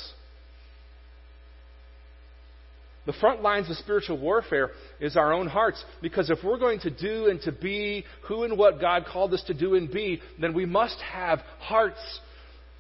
The 3.05 3.13
front 3.15 3.43
lines 3.43 3.69
of 3.69 3.77
spiritual 3.79 4.19
warfare 4.19 4.71
is 5.01 5.17
our 5.17 5.33
own 5.33 5.49
hearts. 5.49 5.83
Because 6.01 6.31
if 6.31 6.39
we're 6.45 6.59
going 6.59 6.81
to 6.81 6.91
do 6.91 7.27
and 7.27 7.41
to 7.43 7.53
be 7.53 8.05
who 8.29 8.45
and 8.45 8.57
what 8.57 8.81
God 8.81 9.07
called 9.07 9.35
us 9.35 9.43
to 9.49 9.55
do 9.55 9.75
and 9.75 9.91
be, 9.91 10.21
then 10.41 10.55
we 10.55 10.67
must 10.67 11.01
have 11.01 11.41
hearts 11.59 12.01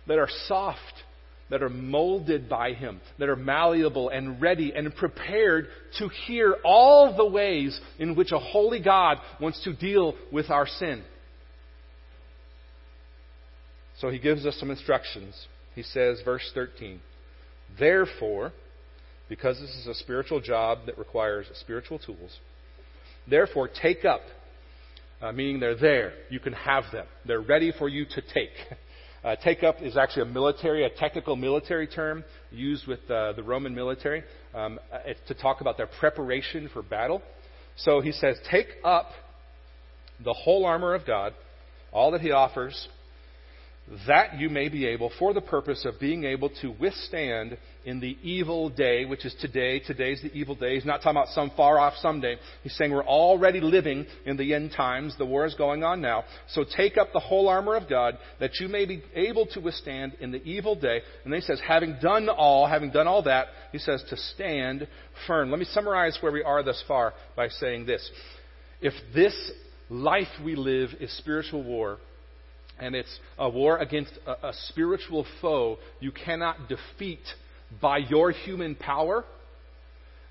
that 0.06 0.18
are 0.18 0.28
soft, 0.46 0.78
that 1.50 1.62
are 1.62 1.68
molded 1.68 2.48
by 2.48 2.72
Him, 2.72 3.00
that 3.18 3.28
are 3.28 3.36
malleable 3.36 4.10
and 4.10 4.40
ready 4.40 4.72
and 4.74 4.94
prepared 4.94 5.66
to 5.98 6.08
hear 6.26 6.56
all 6.64 7.16
the 7.16 7.26
ways 7.26 7.78
in 7.98 8.14
which 8.14 8.30
a 8.30 8.38
holy 8.38 8.80
God 8.80 9.18
wants 9.40 9.62
to 9.64 9.72
deal 9.72 10.14
with 10.30 10.50
our 10.50 10.68
sin. 10.68 11.02
So 13.98 14.08
He 14.08 14.20
gives 14.20 14.46
us 14.46 14.56
some 14.60 14.70
instructions. 14.70 15.34
He 15.74 15.82
says, 15.82 16.20
verse 16.24 16.48
13, 16.54 17.00
Therefore, 17.78 18.52
because 19.32 19.58
this 19.58 19.70
is 19.70 19.86
a 19.86 19.94
spiritual 19.94 20.42
job 20.42 20.80
that 20.84 20.98
requires 20.98 21.46
spiritual 21.54 21.98
tools. 21.98 22.38
Therefore, 23.26 23.66
take 23.66 24.04
up, 24.04 24.20
uh, 25.22 25.32
meaning 25.32 25.58
they're 25.58 25.74
there. 25.74 26.12
You 26.28 26.38
can 26.38 26.52
have 26.52 26.84
them. 26.92 27.06
They're 27.26 27.40
ready 27.40 27.72
for 27.78 27.88
you 27.88 28.04
to 28.04 28.20
take. 28.20 28.50
Uh, 29.24 29.36
take 29.36 29.62
up 29.62 29.80
is 29.80 29.96
actually 29.96 30.22
a 30.22 30.32
military, 30.32 30.84
a 30.84 30.90
technical 30.90 31.36
military 31.36 31.86
term 31.86 32.24
used 32.50 32.88
with 32.88 32.98
uh, 33.08 33.32
the 33.34 33.42
Roman 33.44 33.72
military 33.72 34.24
um, 34.52 34.80
uh, 34.92 34.98
to 35.28 35.34
talk 35.34 35.60
about 35.60 35.76
their 35.76 35.86
preparation 35.86 36.68
for 36.72 36.82
battle. 36.82 37.22
So 37.76 38.00
he 38.00 38.10
says, 38.10 38.36
take 38.50 38.66
up 38.82 39.10
the 40.24 40.32
whole 40.32 40.66
armor 40.66 40.92
of 40.92 41.06
God, 41.06 41.34
all 41.92 42.10
that 42.10 42.20
he 42.20 42.32
offers, 42.32 42.88
that 44.08 44.40
you 44.40 44.48
may 44.48 44.68
be 44.68 44.86
able, 44.86 45.12
for 45.20 45.32
the 45.32 45.40
purpose 45.40 45.84
of 45.84 46.00
being 46.00 46.24
able 46.24 46.50
to 46.60 46.74
withstand 46.80 47.58
in 47.84 48.00
the 48.00 48.16
evil 48.22 48.68
day, 48.68 49.04
which 49.04 49.24
is 49.24 49.34
today. 49.40 49.80
Today's 49.80 50.20
the 50.22 50.32
evil 50.32 50.54
day. 50.54 50.74
He's 50.74 50.84
not 50.84 50.98
talking 50.98 51.16
about 51.16 51.28
some 51.28 51.50
far 51.56 51.78
off 51.78 51.94
someday. 52.00 52.36
He's 52.62 52.76
saying 52.76 52.92
we're 52.92 53.04
already 53.04 53.60
living 53.60 54.06
in 54.24 54.36
the 54.36 54.54
end 54.54 54.72
times. 54.76 55.14
The 55.18 55.26
war 55.26 55.46
is 55.46 55.54
going 55.54 55.82
on 55.82 56.00
now. 56.00 56.24
So 56.50 56.64
take 56.64 56.96
up 56.96 57.08
the 57.12 57.20
whole 57.20 57.48
armor 57.48 57.74
of 57.74 57.88
God 57.88 58.18
that 58.40 58.60
you 58.60 58.68
may 58.68 58.84
be 58.84 59.02
able 59.14 59.46
to 59.46 59.60
withstand 59.60 60.14
in 60.20 60.30
the 60.30 60.42
evil 60.42 60.74
day. 60.74 61.00
And 61.24 61.32
then 61.32 61.40
he 61.40 61.46
says, 61.46 61.60
having 61.66 61.96
done 62.00 62.28
all, 62.28 62.66
having 62.66 62.90
done 62.90 63.08
all 63.08 63.22
that, 63.24 63.48
he 63.72 63.78
says 63.78 64.04
to 64.10 64.16
stand 64.16 64.86
firm. 65.26 65.50
Let 65.50 65.58
me 65.58 65.66
summarize 65.66 66.18
where 66.20 66.32
we 66.32 66.42
are 66.42 66.62
thus 66.62 66.82
far 66.86 67.14
by 67.36 67.48
saying 67.48 67.86
this. 67.86 68.08
If 68.80 68.94
this 69.14 69.34
life 69.88 70.28
we 70.44 70.56
live 70.56 70.90
is 71.00 71.16
spiritual 71.18 71.62
war, 71.62 71.98
and 72.78 72.94
it's 72.94 73.18
a 73.38 73.48
war 73.48 73.78
against 73.78 74.12
a, 74.26 74.48
a 74.48 74.52
spiritual 74.68 75.26
foe 75.40 75.78
you 76.00 76.10
cannot 76.10 76.56
defeat 76.68 77.20
by 77.80 77.98
your 77.98 78.30
human 78.30 78.74
power, 78.74 79.24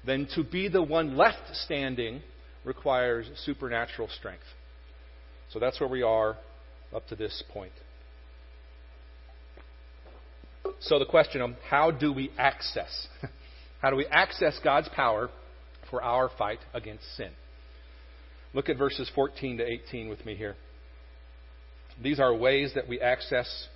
then 0.05 0.27
to 0.35 0.43
be 0.43 0.67
the 0.67 0.81
one 0.81 1.17
left 1.17 1.55
standing 1.55 2.21
requires 2.63 3.29
supernatural 3.45 4.07
strength. 4.09 4.43
So 5.51 5.59
that's 5.59 5.79
where 5.79 5.89
we 5.89 6.01
are 6.03 6.37
up 6.95 7.07
to 7.07 7.15
this 7.15 7.43
point. 7.51 7.71
So 10.79 10.99
the 10.99 11.05
question 11.05 11.41
of 11.41 11.51
how 11.69 11.91
do 11.91 12.11
we 12.11 12.31
access? 12.37 13.07
How 13.81 13.89
do 13.89 13.95
we 13.95 14.05
access 14.05 14.59
God's 14.63 14.87
power 14.89 15.31
for 15.89 16.03
our 16.03 16.29
fight 16.37 16.59
against 16.71 17.03
sin? 17.17 17.31
Look 18.53 18.69
at 18.69 18.77
verses 18.77 19.09
14 19.15 19.57
to 19.57 19.65
18 19.65 20.07
with 20.07 20.23
me 20.23 20.35
here. 20.35 20.55
These 22.01 22.19
are 22.19 22.31
ways 22.31 22.73
that 22.75 22.87
we 22.87 23.01
access 23.01 23.67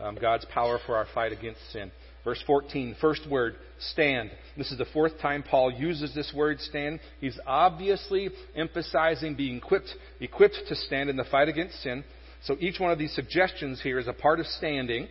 um, 0.00 0.16
God's 0.20 0.44
power 0.44 0.78
for 0.86 0.96
our 0.96 1.06
fight 1.12 1.32
against 1.32 1.60
sin. 1.72 1.90
Verse 2.28 2.44
14, 2.46 2.94
first 3.00 3.22
word, 3.30 3.56
stand. 3.78 4.30
This 4.54 4.70
is 4.70 4.76
the 4.76 4.84
fourth 4.92 5.18
time 5.18 5.42
Paul 5.42 5.72
uses 5.72 6.14
this 6.14 6.30
word, 6.36 6.60
stand. 6.60 7.00
He's 7.22 7.38
obviously 7.46 8.28
emphasizing 8.54 9.34
being 9.34 9.56
equipped, 9.56 9.88
equipped 10.20 10.58
to 10.68 10.76
stand 10.76 11.08
in 11.08 11.16
the 11.16 11.24
fight 11.24 11.48
against 11.48 11.82
sin. 11.82 12.04
So 12.44 12.54
each 12.60 12.78
one 12.78 12.92
of 12.92 12.98
these 12.98 13.14
suggestions 13.14 13.80
here 13.80 13.98
is 13.98 14.08
a 14.08 14.12
part 14.12 14.40
of 14.40 14.46
standing. 14.46 15.08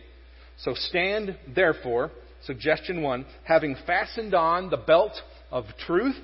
So 0.58 0.74
stand, 0.74 1.36
therefore, 1.52 2.12
suggestion 2.44 3.02
one, 3.02 3.26
having 3.42 3.74
fastened 3.84 4.32
on 4.32 4.70
the 4.70 4.76
belt 4.76 5.20
of 5.50 5.64
truth, 5.88 6.22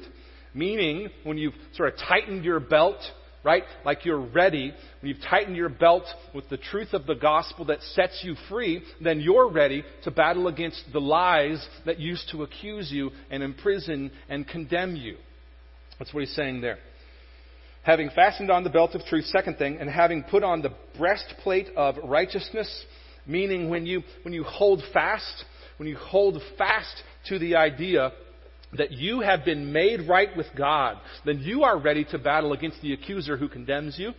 meaning 0.54 1.08
when 1.24 1.38
you've 1.38 1.54
sort 1.72 1.92
of 1.92 1.98
tightened 1.98 2.44
your 2.44 2.60
belt 2.60 3.00
right? 3.44 3.62
Like 3.84 4.04
you're 4.04 4.20
ready. 4.20 4.72
When 5.00 5.08
you've 5.08 5.22
tightened 5.28 5.56
your 5.56 5.68
belt 5.68 6.04
with 6.34 6.48
the 6.48 6.56
truth 6.56 6.94
of 6.94 7.06
the 7.06 7.14
gospel 7.14 7.66
that 7.66 7.82
sets 7.82 8.22
you 8.24 8.34
free, 8.48 8.82
then 9.00 9.20
you're 9.20 9.50
ready 9.50 9.84
to 10.04 10.10
battle 10.10 10.48
against 10.48 10.82
the 10.92 11.00
lies 11.00 11.64
that 11.84 12.00
used 12.00 12.30
to 12.30 12.42
accuse 12.42 12.90
you 12.90 13.10
and 13.30 13.42
imprison 13.42 14.10
and 14.28 14.48
condemn 14.48 14.96
you. 14.96 15.16
That's 15.98 16.12
what 16.12 16.20
he's 16.20 16.34
saying 16.34 16.62
there. 16.62 16.78
Having 17.82 18.10
fastened 18.10 18.50
on 18.50 18.64
the 18.64 18.70
belt 18.70 18.94
of 18.94 19.04
truth, 19.04 19.26
second 19.26 19.58
thing, 19.58 19.76
and 19.78 19.90
having 19.90 20.22
put 20.22 20.42
on 20.42 20.62
the 20.62 20.72
breastplate 20.96 21.68
of 21.76 21.96
righteousness, 22.02 22.84
meaning 23.26 23.68
when 23.68 23.84
you, 23.84 24.02
when 24.22 24.32
you 24.32 24.42
hold 24.42 24.82
fast, 24.94 25.44
when 25.76 25.86
you 25.86 25.96
hold 25.96 26.40
fast 26.56 27.02
to 27.28 27.38
the 27.38 27.56
idea 27.56 28.12
that 28.78 28.92
you 28.92 29.20
have 29.20 29.44
been 29.44 29.72
made 29.72 30.08
right 30.08 30.34
with 30.36 30.46
God, 30.56 30.98
then 31.24 31.40
you 31.40 31.62
are 31.62 31.78
ready 31.78 32.04
to 32.06 32.18
battle 32.18 32.52
against 32.52 32.80
the 32.82 32.92
accuser 32.92 33.36
who 33.36 33.48
condemns 33.48 33.98
you. 33.98 34.12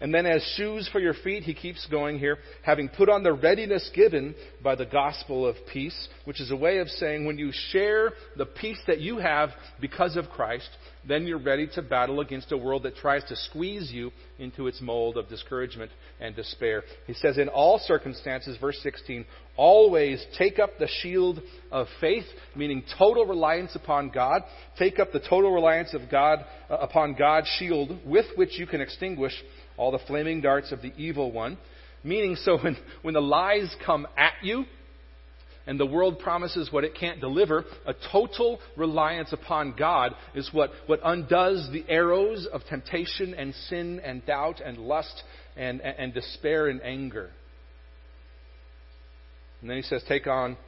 And 0.00 0.12
then 0.12 0.26
as 0.26 0.42
shoes 0.56 0.88
for 0.92 0.98
your 0.98 1.14
feet, 1.14 1.44
he 1.44 1.54
keeps 1.54 1.86
going 1.86 2.18
here, 2.18 2.38
having 2.62 2.88
put 2.88 3.08
on 3.08 3.22
the 3.22 3.32
readiness 3.32 3.90
given 3.94 4.34
by 4.62 4.74
the 4.74 4.84
gospel 4.84 5.46
of 5.46 5.56
peace, 5.72 6.08
which 6.24 6.40
is 6.40 6.50
a 6.50 6.56
way 6.56 6.78
of 6.78 6.88
saying 6.88 7.24
when 7.24 7.38
you 7.38 7.52
share 7.70 8.12
the 8.36 8.44
peace 8.44 8.80
that 8.86 9.00
you 9.00 9.18
have 9.18 9.50
because 9.80 10.16
of 10.16 10.28
Christ, 10.30 10.68
then 11.06 11.26
you're 11.26 11.38
ready 11.38 11.68
to 11.74 11.82
battle 11.82 12.20
against 12.20 12.52
a 12.52 12.56
world 12.56 12.82
that 12.84 12.96
tries 12.96 13.24
to 13.24 13.36
squeeze 13.36 13.90
you 13.92 14.10
into 14.38 14.66
its 14.66 14.80
mold 14.80 15.16
of 15.16 15.28
discouragement 15.28 15.90
and 16.20 16.34
despair. 16.34 16.82
He 17.06 17.14
says, 17.14 17.38
in 17.38 17.48
all 17.48 17.78
circumstances, 17.78 18.56
verse 18.60 18.78
16, 18.82 19.24
always 19.56 20.24
take 20.38 20.58
up 20.58 20.70
the 20.78 20.88
shield 21.02 21.40
of 21.70 21.86
faith, 22.00 22.24
meaning 22.56 22.82
total 22.98 23.26
reliance 23.26 23.74
upon 23.74 24.10
God. 24.10 24.42
Take 24.78 24.98
up 24.98 25.12
the 25.12 25.20
total 25.20 25.52
reliance 25.52 25.94
of 25.94 26.02
God 26.10 26.40
uh, 26.70 26.76
upon 26.76 27.14
God's 27.14 27.48
shield 27.58 27.98
with 28.06 28.26
which 28.36 28.58
you 28.58 28.66
can 28.66 28.80
extinguish 28.80 29.34
all 29.76 29.92
the 29.92 29.98
flaming 30.06 30.40
darts 30.40 30.72
of 30.72 30.82
the 30.82 30.92
evil 30.96 31.32
one. 31.32 31.58
Meaning, 32.02 32.36
so 32.36 32.58
when, 32.58 32.76
when 33.02 33.14
the 33.14 33.20
lies 33.20 33.74
come 33.84 34.06
at 34.16 34.34
you, 34.42 34.64
and 35.66 35.80
the 35.80 35.86
world 35.86 36.18
promises 36.18 36.70
what 36.70 36.84
it 36.84 36.94
can't 36.94 37.20
deliver, 37.20 37.64
a 37.86 37.94
total 38.12 38.60
reliance 38.76 39.32
upon 39.32 39.74
God 39.78 40.14
is 40.34 40.50
what, 40.52 40.70
what 40.86 41.00
undoes 41.02 41.68
the 41.72 41.84
arrows 41.88 42.46
of 42.52 42.62
temptation 42.68 43.34
and 43.34 43.54
sin 43.68 44.00
and 44.04 44.24
doubt 44.26 44.60
and 44.64 44.78
lust 44.78 45.22
and, 45.56 45.80
and, 45.80 45.98
and 45.98 46.14
despair 46.14 46.68
and 46.68 46.82
anger. 46.82 47.30
And 49.60 49.70
then 49.70 49.78
he 49.78 49.82
says, 49.82 50.04
take 50.06 50.26
on, 50.26 50.58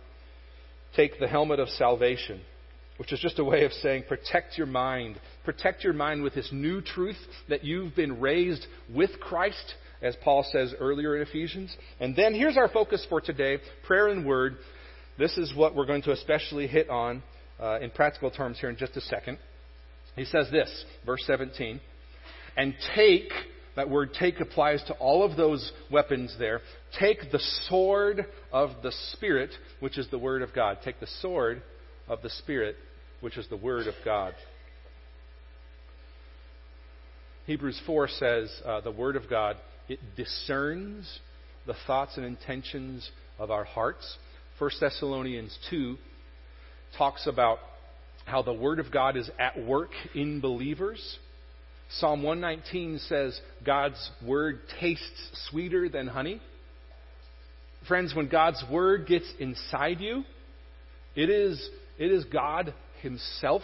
take 0.95 1.21
the 1.21 1.29
helmet 1.29 1.61
of 1.61 1.69
salvation, 1.69 2.41
which 2.97 3.13
is 3.13 3.21
just 3.21 3.39
a 3.39 3.45
way 3.45 3.67
of 3.67 3.73
saying 3.73 4.05
protect 4.09 4.57
your 4.57 4.67
mind. 4.67 5.21
Protect 5.45 5.85
your 5.85 5.93
mind 5.93 6.23
with 6.23 6.35
this 6.35 6.49
new 6.51 6.81
truth 6.81 7.19
that 7.51 7.63
you've 7.63 7.95
been 7.95 8.19
raised 8.19 8.67
with 8.95 9.11
Christ, 9.21 9.75
as 10.01 10.17
Paul 10.25 10.47
says 10.51 10.73
earlier 10.81 11.15
in 11.15 11.21
Ephesians. 11.21 11.77
And 12.01 12.17
then 12.17 12.35
here's 12.35 12.57
our 12.57 12.69
focus 12.69 13.05
for 13.11 13.21
today 13.21 13.59
prayer 13.87 14.09
and 14.09 14.25
word. 14.25 14.57
This 15.19 15.37
is 15.39 15.55
what 15.55 15.75
we're 15.75 15.87
going 15.87 16.03
to 16.03 16.13
especially 16.13 16.67
hit 16.67 16.91
on 16.91 17.23
uh, 17.59 17.79
in 17.81 17.91
practical 17.91 18.31
terms 18.31 18.59
here 18.61 18.69
in 18.69 18.77
just 18.77 18.97
a 18.97 19.01
second. 19.01 19.39
He 20.15 20.25
says 20.25 20.51
this, 20.51 20.85
verse 21.05 21.23
17, 21.27 21.81
and 22.57 22.75
take 22.95 23.31
that 23.77 23.91
word 23.91 24.15
take 24.19 24.41
applies 24.41 24.83
to 24.85 24.95
all 24.95 25.23
of 25.23 25.37
those 25.37 25.71
weapons 25.91 26.35
there. 26.39 26.63
Take 26.99 27.31
the 27.31 27.41
sword 27.69 28.27
of 28.51 28.71
the 28.83 28.93
Spirit, 29.13 29.51
which 29.81 29.99
is 29.99 30.09
the 30.11 30.19
Word 30.19 30.41
of 30.41 30.55
God. 30.55 30.79
Take 30.83 30.99
the 30.99 31.07
sword 31.21 31.63
of 32.09 32.23
the 32.23 32.31
Spirit, 32.31 32.77
which 33.21 33.37
is 33.37 33.47
the 33.49 33.57
Word 33.57 33.87
of 33.87 33.95
God. 34.03 34.33
Hebrews 37.45 37.81
4 37.87 38.09
says 38.09 38.63
uh, 38.65 38.81
the 38.81 38.91
Word 38.91 39.15
of 39.15 39.29
God, 39.29 39.57
it 39.89 40.01
discerns 40.17 41.21
the 41.67 41.77
thoughts 41.87 42.17
and 42.17 42.25
intentions 42.25 43.09
of 43.39 43.51
our 43.51 43.65
hearts. 43.65 44.17
1 44.59 44.71
Thessalonians 44.81 45.57
2 45.69 45.97
talks 46.97 47.27
about 47.27 47.59
how 48.25 48.41
the 48.43 48.53
Word 48.53 48.81
of 48.81 48.91
God 48.91 49.17
is 49.17 49.29
at 49.39 49.63
work 49.63 49.91
in 50.15 50.41
believers. 50.41 51.19
Psalm 51.99 52.23
119 52.23 52.99
says 53.01 53.39
God's 53.65 54.11
word 54.25 54.61
tastes 54.81 55.49
sweeter 55.51 55.89
than 55.89 56.07
honey. 56.09 56.41
Friends, 57.87 58.15
when 58.15 58.29
God's 58.29 58.65
word 58.71 59.07
gets 59.07 59.31
inside 59.39 60.01
you, 60.01 60.25
it 61.15 61.31
is, 61.31 61.69
it 61.99 62.11
is 62.11 62.25
God 62.25 62.75
Himself 63.03 63.63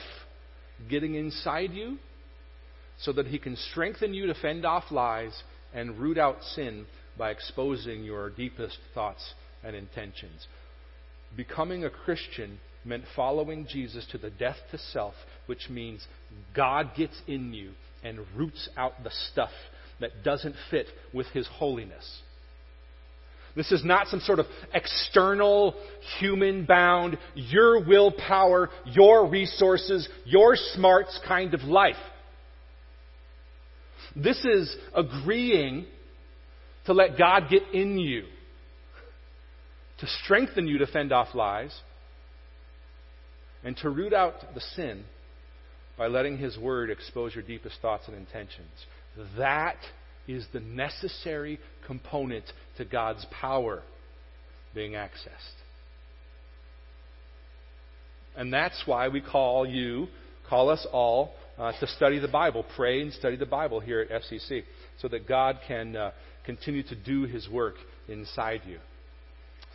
getting 0.88 1.14
inside 1.14 1.72
you 1.72 1.96
so 3.00 3.12
that 3.14 3.26
He 3.26 3.38
can 3.38 3.56
strengthen 3.70 4.14
you 4.14 4.26
to 4.26 4.34
fend 4.34 4.64
off 4.64 4.84
lies 4.90 5.32
and 5.74 5.98
root 5.98 6.18
out 6.18 6.42
sin 6.54 6.84
by 7.18 7.30
exposing 7.30 8.04
your 8.04 8.30
deepest 8.30 8.78
thoughts 8.94 9.34
and 9.64 9.74
intentions. 9.74 10.46
Becoming 11.36 11.84
a 11.84 11.90
Christian 11.90 12.58
meant 12.84 13.04
following 13.14 13.66
Jesus 13.68 14.06
to 14.12 14.18
the 14.18 14.30
death 14.30 14.56
to 14.70 14.78
self, 14.78 15.14
which 15.46 15.70
means 15.70 16.06
God 16.54 16.90
gets 16.96 17.20
in 17.26 17.52
you 17.54 17.72
and 18.02 18.20
roots 18.36 18.68
out 18.76 19.02
the 19.04 19.12
stuff 19.30 19.50
that 20.00 20.24
doesn't 20.24 20.56
fit 20.70 20.86
with 21.14 21.26
His 21.28 21.46
holiness. 21.46 22.22
This 23.54 23.70
is 23.70 23.84
not 23.84 24.08
some 24.08 24.20
sort 24.20 24.38
of 24.38 24.46
external, 24.72 25.74
human 26.18 26.64
bound, 26.64 27.18
your 27.34 27.84
willpower, 27.86 28.70
your 28.86 29.28
resources, 29.28 30.08
your 30.24 30.56
smarts 30.56 31.18
kind 31.26 31.52
of 31.52 31.62
life. 31.62 31.96
This 34.16 34.42
is 34.44 34.74
agreeing 34.94 35.86
to 36.86 36.92
let 36.94 37.18
God 37.18 37.44
get 37.50 37.62
in 37.72 37.98
you, 37.98 38.24
to 40.02 40.08
strengthen 40.24 40.66
you 40.66 40.78
to 40.78 40.86
fend 40.88 41.12
off 41.12 41.32
lies, 41.32 41.72
and 43.62 43.76
to 43.76 43.88
root 43.88 44.12
out 44.12 44.34
the 44.52 44.60
sin 44.74 45.04
by 45.96 46.08
letting 46.08 46.38
His 46.38 46.58
Word 46.58 46.90
expose 46.90 47.36
your 47.36 47.44
deepest 47.44 47.76
thoughts 47.80 48.08
and 48.08 48.16
intentions. 48.16 48.72
That 49.38 49.76
is 50.26 50.44
the 50.52 50.58
necessary 50.58 51.60
component 51.86 52.44
to 52.78 52.84
God's 52.84 53.24
power 53.40 53.84
being 54.74 54.92
accessed. 54.92 55.54
And 58.36 58.52
that's 58.52 58.82
why 58.86 59.06
we 59.06 59.20
call 59.20 59.64
you, 59.64 60.08
call 60.48 60.68
us 60.68 60.84
all, 60.92 61.32
uh, 61.56 61.70
to 61.78 61.86
study 61.86 62.18
the 62.18 62.26
Bible, 62.26 62.66
pray 62.74 63.02
and 63.02 63.12
study 63.12 63.36
the 63.36 63.46
Bible 63.46 63.78
here 63.78 64.00
at 64.00 64.22
FCC, 64.22 64.64
so 65.00 65.06
that 65.06 65.28
God 65.28 65.60
can 65.68 65.94
uh, 65.94 66.10
continue 66.44 66.82
to 66.82 66.96
do 66.96 67.22
His 67.22 67.48
work 67.48 67.76
inside 68.08 68.62
you. 68.66 68.78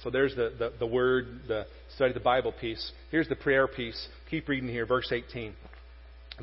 So 0.04 0.10
there's 0.10 0.36
the, 0.36 0.54
the, 0.58 0.74
the 0.80 0.86
word, 0.86 1.28
the 1.48 1.66
study 1.96 2.14
the 2.14 2.20
Bible 2.20 2.54
piece. 2.60 2.92
Here's 3.12 3.28
the 3.28 3.36
prayer 3.36 3.68
piece. 3.68 4.08
Keep 4.30 4.48
reading 4.48 4.70
here, 4.70 4.86
verse 4.86 5.12
18. 5.12 5.54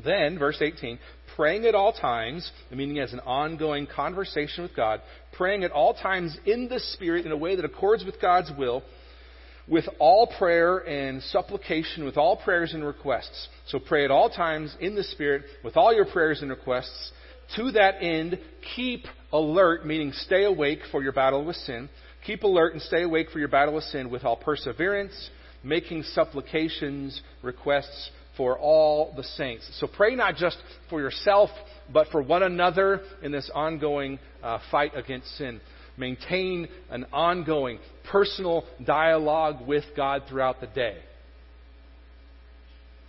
Then, 0.03 0.37
verse 0.37 0.57
18, 0.61 0.99
praying 1.37 1.65
at 1.65 1.73
all 1.73 1.93
times, 1.93 2.51
meaning 2.69 2.99
as 2.99 3.13
an 3.13 3.21
ongoing 3.21 3.87
conversation 3.87 4.63
with 4.63 4.75
God, 4.75 5.01
praying 5.37 5.63
at 5.63 5.71
all 5.71 5.93
times 5.93 6.37
in 6.45 6.67
the 6.67 6.79
Spirit 6.79 7.25
in 7.25 7.31
a 7.31 7.37
way 7.37 7.55
that 7.55 7.63
accords 7.63 8.03
with 8.03 8.19
God's 8.21 8.51
will, 8.57 8.83
with 9.67 9.85
all 9.99 10.27
prayer 10.37 10.79
and 10.79 11.23
supplication, 11.23 12.03
with 12.03 12.17
all 12.17 12.35
prayers 12.35 12.73
and 12.73 12.85
requests. 12.85 13.47
So 13.67 13.79
pray 13.79 14.03
at 14.03 14.11
all 14.11 14.29
times 14.29 14.75
in 14.81 14.95
the 14.95 15.03
Spirit, 15.03 15.43
with 15.63 15.77
all 15.77 15.93
your 15.93 16.05
prayers 16.05 16.41
and 16.41 16.51
requests. 16.51 17.11
To 17.55 17.71
that 17.71 18.01
end, 18.01 18.39
keep 18.75 19.05
alert, 19.31 19.85
meaning 19.85 20.11
stay 20.11 20.43
awake 20.43 20.79
for 20.91 21.01
your 21.01 21.13
battle 21.13 21.45
with 21.45 21.55
sin. 21.57 21.89
Keep 22.25 22.43
alert 22.43 22.73
and 22.73 22.81
stay 22.81 23.03
awake 23.03 23.29
for 23.29 23.39
your 23.39 23.47
battle 23.47 23.75
with 23.75 23.83
sin 23.85 24.09
with 24.09 24.23
all 24.23 24.35
perseverance, 24.35 25.29
making 25.63 26.03
supplications, 26.03 27.21
requests 27.43 28.09
for 28.35 28.57
all 28.57 29.13
the 29.15 29.23
saints. 29.23 29.69
So 29.79 29.87
pray 29.87 30.15
not 30.15 30.35
just 30.35 30.57
for 30.89 30.99
yourself, 30.99 31.49
but 31.91 32.07
for 32.11 32.21
one 32.21 32.43
another 32.43 33.01
in 33.21 33.31
this 33.31 33.49
ongoing 33.53 34.19
uh, 34.43 34.59
fight 34.71 34.91
against 34.95 35.37
sin. 35.37 35.61
Maintain 35.97 36.67
an 36.89 37.05
ongoing 37.13 37.79
personal 38.11 38.65
dialogue 38.83 39.65
with 39.65 39.85
God 39.95 40.23
throughout 40.27 40.59
the 40.59 40.67
day. 40.67 40.97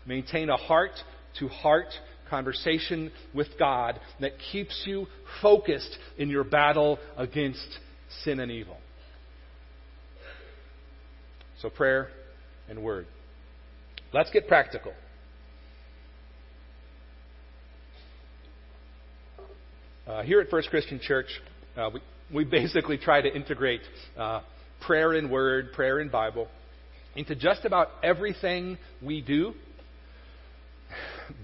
Maintain 0.06 0.50
a 0.50 0.56
heart 0.56 0.92
to 1.40 1.48
heart 1.48 1.88
conversation 2.30 3.10
with 3.34 3.48
God 3.58 3.98
that 4.20 4.32
keeps 4.52 4.84
you 4.86 5.06
focused 5.42 5.96
in 6.18 6.28
your 6.28 6.44
battle 6.44 6.98
against 7.16 7.66
sin 8.22 8.38
and 8.40 8.52
evil. 8.52 8.76
So, 11.62 11.70
prayer 11.70 12.08
and 12.68 12.82
word. 12.82 13.06
Let's 14.12 14.30
get 14.30 14.46
practical. 14.46 14.92
Uh, 20.06 20.22
here 20.22 20.40
at 20.40 20.50
First 20.50 20.68
Christian 20.68 21.00
Church, 21.00 21.26
uh, 21.76 21.90
we, 21.94 22.00
we 22.32 22.44
basically 22.44 22.98
try 22.98 23.22
to 23.22 23.34
integrate 23.34 23.80
uh, 24.18 24.42
prayer 24.82 25.14
and 25.14 25.30
word, 25.30 25.72
prayer 25.72 25.98
and 25.98 26.12
Bible 26.12 26.48
into 27.16 27.34
just 27.34 27.64
about 27.64 27.88
everything 28.02 28.76
we 29.02 29.22
do 29.22 29.54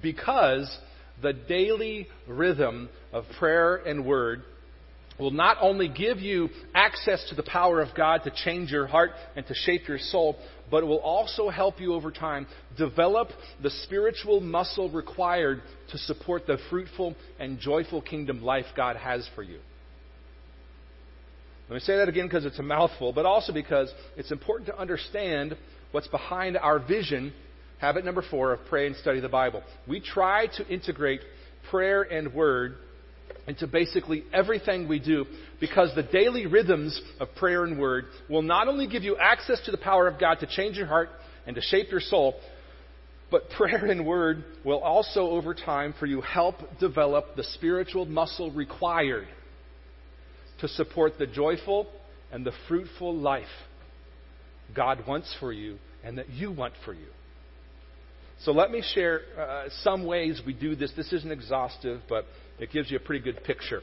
because 0.02 0.70
the 1.22 1.32
daily 1.32 2.06
rhythm 2.28 2.90
of 3.12 3.24
prayer 3.38 3.76
and 3.76 4.04
word 4.04 4.42
will 5.18 5.30
not 5.30 5.58
only 5.60 5.88
give 5.88 6.18
you 6.18 6.48
access 6.74 7.24
to 7.28 7.34
the 7.34 7.42
power 7.42 7.80
of 7.80 7.94
God 7.94 8.22
to 8.24 8.32
change 8.44 8.70
your 8.70 8.86
heart 8.86 9.10
and 9.36 9.46
to 9.46 9.54
shape 9.54 9.86
your 9.86 9.98
soul, 9.98 10.36
but 10.70 10.82
it 10.82 10.86
will 10.86 11.00
also 11.00 11.50
help 11.50 11.80
you 11.80 11.94
over 11.94 12.10
time 12.10 12.46
develop 12.78 13.28
the 13.62 13.70
spiritual 13.84 14.40
muscle 14.40 14.90
required 14.90 15.62
to 15.90 15.98
support 15.98 16.46
the 16.46 16.58
fruitful 16.70 17.14
and 17.38 17.58
joyful 17.58 18.00
kingdom 18.00 18.42
life 18.42 18.66
God 18.74 18.96
has 18.96 19.28
for 19.34 19.42
you. 19.42 19.58
Let 21.68 21.74
me 21.76 21.80
say 21.80 21.96
that 21.96 22.08
again 22.08 22.26
because 22.26 22.44
it's 22.44 22.58
a 22.58 22.62
mouthful, 22.62 23.12
but 23.12 23.24
also 23.24 23.52
because 23.52 23.92
it's 24.16 24.30
important 24.30 24.66
to 24.68 24.78
understand 24.78 25.56
what's 25.92 26.08
behind 26.08 26.56
our 26.56 26.78
vision, 26.78 27.32
habit 27.78 28.04
number 28.04 28.22
four 28.30 28.52
of 28.52 28.60
pray 28.68 28.86
and 28.86 28.96
study 28.96 29.20
the 29.20 29.28
Bible. 29.28 29.62
We 29.86 30.00
try 30.00 30.48
to 30.56 30.68
integrate 30.68 31.20
prayer 31.70 32.02
and 32.02 32.34
word 32.34 32.76
into 33.46 33.66
basically 33.66 34.24
everything 34.32 34.88
we 34.88 34.98
do 34.98 35.26
because 35.60 35.94
the 35.94 36.02
daily 36.02 36.46
rhythms 36.46 37.00
of 37.20 37.28
prayer 37.36 37.64
and 37.64 37.78
word 37.78 38.06
will 38.28 38.42
not 38.42 38.68
only 38.68 38.86
give 38.86 39.02
you 39.02 39.16
access 39.16 39.60
to 39.64 39.70
the 39.70 39.78
power 39.78 40.08
of 40.08 40.18
God 40.18 40.40
to 40.40 40.46
change 40.46 40.76
your 40.76 40.86
heart 40.86 41.08
and 41.46 41.56
to 41.56 41.62
shape 41.62 41.90
your 41.90 42.00
soul, 42.00 42.34
but 43.30 43.48
prayer 43.50 43.86
and 43.86 44.06
word 44.06 44.44
will 44.64 44.80
also, 44.80 45.22
over 45.22 45.54
time, 45.54 45.94
for 45.98 46.06
you, 46.06 46.20
help 46.20 46.56
develop 46.78 47.34
the 47.34 47.44
spiritual 47.44 48.04
muscle 48.04 48.50
required 48.50 49.26
to 50.60 50.68
support 50.68 51.14
the 51.18 51.26
joyful 51.26 51.88
and 52.30 52.44
the 52.44 52.52
fruitful 52.68 53.16
life 53.16 53.46
God 54.74 55.04
wants 55.06 55.34
for 55.40 55.52
you 55.52 55.78
and 56.04 56.18
that 56.18 56.30
you 56.30 56.52
want 56.52 56.74
for 56.84 56.94
you. 56.94 57.08
So 58.44 58.52
let 58.52 58.70
me 58.70 58.82
share 58.94 59.20
uh, 59.38 59.64
some 59.82 60.04
ways 60.04 60.40
we 60.44 60.52
do 60.52 60.74
this. 60.74 60.92
This 60.96 61.12
isn't 61.12 61.30
exhaustive, 61.30 62.00
but 62.08 62.24
it 62.58 62.70
gives 62.70 62.90
you 62.90 62.96
a 62.96 63.00
pretty 63.00 63.24
good 63.24 63.42
picture. 63.44 63.80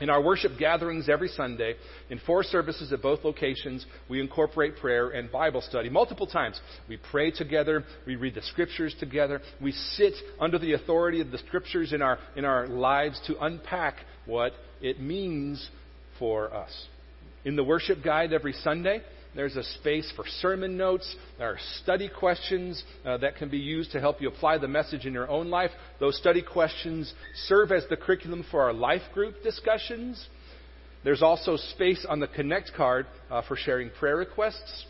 In 0.00 0.10
our 0.10 0.20
worship 0.20 0.58
gatherings 0.58 1.08
every 1.08 1.28
Sunday, 1.28 1.76
in 2.10 2.18
four 2.26 2.42
services 2.42 2.92
at 2.92 3.00
both 3.00 3.22
locations, 3.22 3.86
we 4.10 4.20
incorporate 4.20 4.76
prayer 4.76 5.10
and 5.10 5.30
Bible 5.30 5.60
study 5.60 5.88
multiple 5.88 6.26
times. 6.26 6.60
We 6.88 6.98
pray 7.12 7.30
together, 7.30 7.84
we 8.04 8.16
read 8.16 8.34
the 8.34 8.42
scriptures 8.42 8.94
together, 8.98 9.40
we 9.62 9.70
sit 9.70 10.14
under 10.40 10.58
the 10.58 10.72
authority 10.72 11.20
of 11.20 11.30
the 11.30 11.38
scriptures 11.38 11.92
in 11.92 12.02
our, 12.02 12.18
in 12.34 12.44
our 12.44 12.66
lives 12.66 13.20
to 13.28 13.38
unpack 13.44 13.94
what 14.26 14.52
it 14.80 15.00
means 15.00 15.70
for 16.18 16.52
us. 16.52 16.72
In 17.44 17.54
the 17.54 17.64
worship 17.64 18.02
guide 18.02 18.32
every 18.32 18.52
Sunday, 18.52 19.00
there's 19.34 19.56
a 19.56 19.64
space 19.64 20.12
for 20.14 20.24
sermon 20.40 20.76
notes. 20.76 21.14
There 21.38 21.48
are 21.48 21.58
study 21.82 22.08
questions 22.08 22.82
uh, 23.04 23.18
that 23.18 23.36
can 23.36 23.48
be 23.48 23.58
used 23.58 23.92
to 23.92 24.00
help 24.00 24.20
you 24.20 24.28
apply 24.28 24.58
the 24.58 24.68
message 24.68 25.06
in 25.06 25.12
your 25.12 25.28
own 25.28 25.50
life. 25.50 25.70
Those 25.98 26.16
study 26.16 26.42
questions 26.42 27.12
serve 27.46 27.72
as 27.72 27.84
the 27.90 27.96
curriculum 27.96 28.44
for 28.50 28.62
our 28.62 28.72
life 28.72 29.02
group 29.12 29.42
discussions. 29.42 30.28
There's 31.02 31.22
also 31.22 31.56
space 31.56 32.06
on 32.08 32.20
the 32.20 32.28
Connect 32.28 32.72
card 32.76 33.06
uh, 33.30 33.42
for 33.46 33.56
sharing 33.56 33.90
prayer 33.90 34.16
requests. 34.16 34.86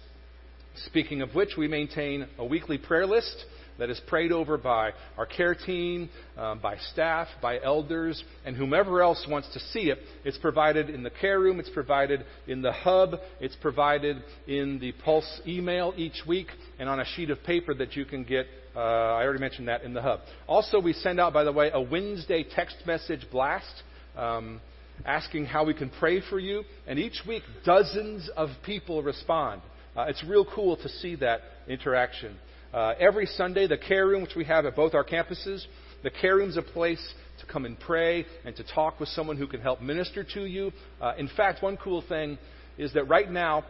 Speaking 0.87 1.23
of 1.23 1.35
which, 1.35 1.57
we 1.57 1.69
maintain 1.69 2.27
a 2.39 2.45
weekly 2.45 2.79
prayer 2.79 3.07
list 3.07 3.45
that 3.79 3.91
is 3.91 4.01
prayed 4.07 4.33
over 4.33 4.57
by 4.57 4.93
our 5.17 5.27
care 5.27 5.55
team, 5.55 6.09
um, 6.37 6.59
by 6.61 6.77
staff, 6.93 7.29
by 7.43 7.61
elders, 7.61 8.23
and 8.45 8.57
whomever 8.57 9.03
else 9.03 9.27
wants 9.29 9.53
to 9.53 9.61
see 9.61 9.91
it. 9.91 9.99
It's 10.25 10.39
provided 10.39 10.91
in 10.91 11.03
the 11.03 11.11
care 11.11 11.41
room, 11.41 11.61
it's 11.61 11.71
provided 11.71 12.25
in 12.47 12.63
the 12.63 12.73
hub, 12.73 13.17
it's 13.41 13.57
provided 13.57 14.23
in 14.47 14.79
the 14.79 14.93
Pulse 15.05 15.41
email 15.47 15.93
each 15.97 16.23
week, 16.27 16.49
and 16.79 16.89
on 16.89 17.01
a 17.01 17.05
sheet 17.17 17.31
of 17.31 17.43
paper 17.45 17.75
that 17.75 17.97
you 17.97 18.05
can 18.05 18.25
get. 18.25 18.47
Uh, 18.77 18.81
I 18.81 19.23
already 19.23 19.41
mentioned 19.41 19.69
that 19.69 19.83
in 19.83 19.95
the 19.95 20.03
hub. 20.03 20.21
Also, 20.49 20.81
we 20.81 20.93
send 20.93 21.21
out, 21.21 21.33
by 21.33 21.45
the 21.45 21.53
way, 21.53 21.71
a 21.73 21.81
Wednesday 21.81 22.45
text 22.45 22.77
message 22.87 23.27
blast. 23.31 23.83
Um, 24.17 24.61
asking 25.05 25.47
how 25.47 25.65
we 25.65 25.75
can 25.75 25.91
pray 25.99 26.21
for 26.29 26.39
you, 26.39 26.63
and 26.87 26.99
each 26.99 27.21
week 27.27 27.43
dozens 27.65 28.31
of 28.37 28.51
people 28.65 29.03
respond. 29.03 29.61
Uh, 29.97 30.07
it's 30.09 30.23
real 30.25 30.47
cool 30.55 30.77
to 30.77 30.89
see 30.89 31.17
that 31.17 31.41
interaction. 31.69 32.37
Uh, 32.75 32.93
every 32.99 33.25
Sunday, 33.25 33.69
the 33.69 33.79
care 33.79 34.05
room, 34.05 34.21
which 34.21 34.35
we 34.35 34.45
have 34.45 34.67
at 34.67 34.75
both 34.75 34.95
our 34.95 35.05
campuses, 35.05 35.65
the 36.03 36.11
care 36.11 36.35
room 36.35 36.49
is 36.49 36.57
a 36.57 36.63
place 36.63 37.15
to 37.39 37.47
come 37.47 37.67
and 37.67 37.79
pray 37.79 38.27
and 38.45 38.57
to 38.57 38.65
talk 38.75 38.99
with 38.99 39.09
someone 39.11 39.37
who 39.37 39.47
can 39.47 39.61
help 39.61 39.81
minister 39.81 40.25
to 40.35 40.45
you. 40.45 40.73
Uh, 41.01 41.13
in 41.17 41.29
fact, 41.37 41.63
one 41.63 41.77
cool 41.77 42.03
thing 42.09 42.37
is 42.77 42.93
that 42.95 43.05
right 43.05 43.31
now, 43.31 43.65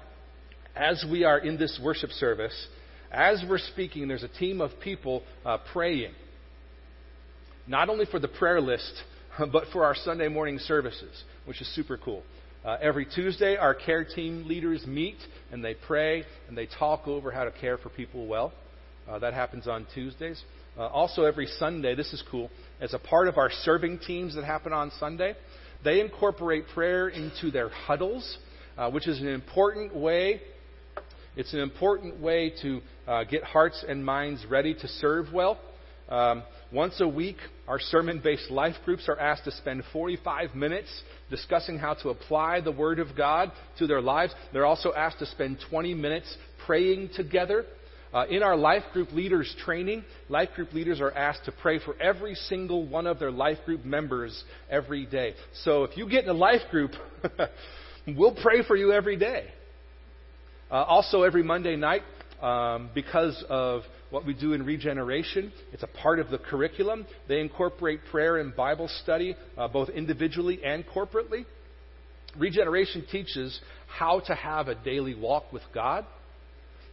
as 0.75 1.05
we 1.11 1.23
are 1.23 1.39
in 1.39 1.59
this 1.59 1.79
worship 1.85 2.09
service, 2.13 2.55
as 3.13 3.45
we're 3.47 3.59
speaking, 3.59 4.09
there's 4.09 4.23
a 4.23 4.29
team 4.29 4.63
of 4.63 4.71
people 4.83 5.23
uh, 5.45 5.59
praying. 5.71 6.15
Not 7.67 7.91
only 7.91 8.07
for 8.07 8.19
the 8.19 8.29
prayer 8.29 8.61
list, 8.63 9.03
but 9.53 9.65
for 9.71 9.85
our 9.85 9.95
Sunday 9.95 10.29
morning 10.29 10.59
services, 10.59 11.25
which 11.45 11.61
is 11.61 11.75
super 11.75 11.99
cool. 11.99 12.23
Uh, 12.65 12.79
every 12.81 13.05
Tuesday, 13.05 13.59
our 13.59 13.75
care 13.75 14.03
team 14.03 14.49
leaders 14.49 14.87
meet 14.87 15.19
and 15.53 15.63
they 15.63 15.75
pray 15.75 16.25
and 16.49 16.57
they 16.57 16.67
talk 16.79 17.07
over 17.07 17.31
how 17.31 17.45
to 17.45 17.53
care 17.53 17.77
for 17.77 17.91
people 17.91 18.27
well. 18.27 18.55
Uh, 19.09 19.19
that 19.19 19.35
happens 19.35 19.69
on 19.69 19.87
Tuesdays. 19.95 20.43
Uh, 20.79 20.87
also, 20.87 21.25
every 21.25 21.47
Sunday, 21.47 21.95
this 21.95 22.13
is 22.13 22.23
cool, 22.31 22.51
as 22.81 22.95
a 22.95 22.99
part 22.99 23.29
of 23.29 23.37
our 23.37 23.51
serving 23.51 23.99
teams 23.99 24.35
that 24.35 24.45
happen 24.45 24.73
on 24.73 24.91
Sunday, 24.99 25.35
they 25.85 26.01
incorporate 26.01 26.65
prayer 26.73 27.09
into 27.09 27.51
their 27.51 27.69
huddles, 27.69 28.39
uh, 28.79 28.91
which 28.91 29.07
is 29.07 29.21
an 29.21 29.29
important 29.29 29.95
way. 29.95 30.41
It's 31.37 31.53
an 31.53 31.61
important 31.61 32.19
way 32.21 32.53
to 32.63 32.81
uh, 33.07 33.25
get 33.25 33.45
hearts 33.45 33.85
and 33.87 34.05
minds 34.05 34.47
ready 34.49 34.75
to 34.75 34.89
serve 34.89 35.27
well. 35.35 35.61
Um, 36.09 36.43
once 36.73 37.01
a 37.01 37.09
week, 37.09 37.37
our 37.69 37.79
sermon 37.79 38.21
based 38.23 38.51
life 38.51 38.77
groups 38.85 39.09
are 39.09 39.19
asked 39.19 39.45
to 39.45 39.53
spend 39.53 39.83
45 39.93 40.55
minutes 40.55 40.89
discussing 41.31 41.79
how 41.79 41.95
to 41.95 42.09
apply 42.09 42.61
the 42.61 42.73
Word 42.73 42.99
of 42.99 43.17
God 43.17 43.53
to 43.79 43.87
their 43.87 44.01
lives. 44.01 44.35
They're 44.53 44.67
also 44.67 44.93
asked 44.93 45.19
to 45.21 45.27
spend 45.27 45.59
20 45.71 45.95
minutes 45.95 46.37
praying 46.67 47.11
together. 47.15 47.65
Uh, 48.15 48.27
in 48.31 48.45
our 48.45 48.57
life 48.57 48.85
group 48.93 49.11
leaders 49.11 49.53
training, 49.65 50.05
life 50.29 50.49
group 50.55 50.73
leaders 50.73 51.01
are 51.01 51.11
asked 51.11 51.45
to 51.47 51.51
pray 51.51 51.81
for 51.81 52.01
every 52.01 52.37
single 52.37 52.87
one 52.87 53.09
of 53.09 53.19
their 53.19 53.33
life 53.33 53.59
group 53.67 53.85
members 53.85 54.45
every 54.71 55.05
day. 55.05 55.35
So 55.65 55.83
if 55.83 55.97
you 55.97 56.09
get 56.09 56.23
in 56.23 56.31
a 56.31 56.35
life 56.35 56.61
group, 56.71 56.93
we'll 58.07 58.37
pray 58.41 58.63
for 58.65 58.77
you 58.77 58.93
every 58.93 59.17
day. 59.17 59.49
Uh, 60.71 60.75
also, 60.85 61.25
every 61.25 61.43
Monday 61.43 61.75
night, 61.75 62.03
um, 62.41 62.89
because 62.95 63.45
of 63.49 63.83
what 64.11 64.25
we 64.25 64.33
do 64.33 64.53
in 64.53 64.65
regeneration, 64.65 65.53
it's 65.73 65.83
a 65.83 65.89
part 65.89 66.21
of 66.21 66.31
the 66.31 66.39
curriculum. 66.39 67.07
They 67.27 67.41
incorporate 67.41 67.99
prayer 68.13 68.37
and 68.37 68.55
Bible 68.55 68.89
study, 69.03 69.35
uh, 69.59 69.67
both 69.67 69.89
individually 69.89 70.61
and 70.65 70.87
corporately. 70.87 71.47
Regeneration 72.39 73.05
teaches 73.11 73.61
how 73.89 74.21
to 74.21 74.37
have 74.37 74.69
a 74.69 74.77
daily 74.77 75.17
walk 75.17 75.53
with 75.53 75.63
God. 75.75 76.07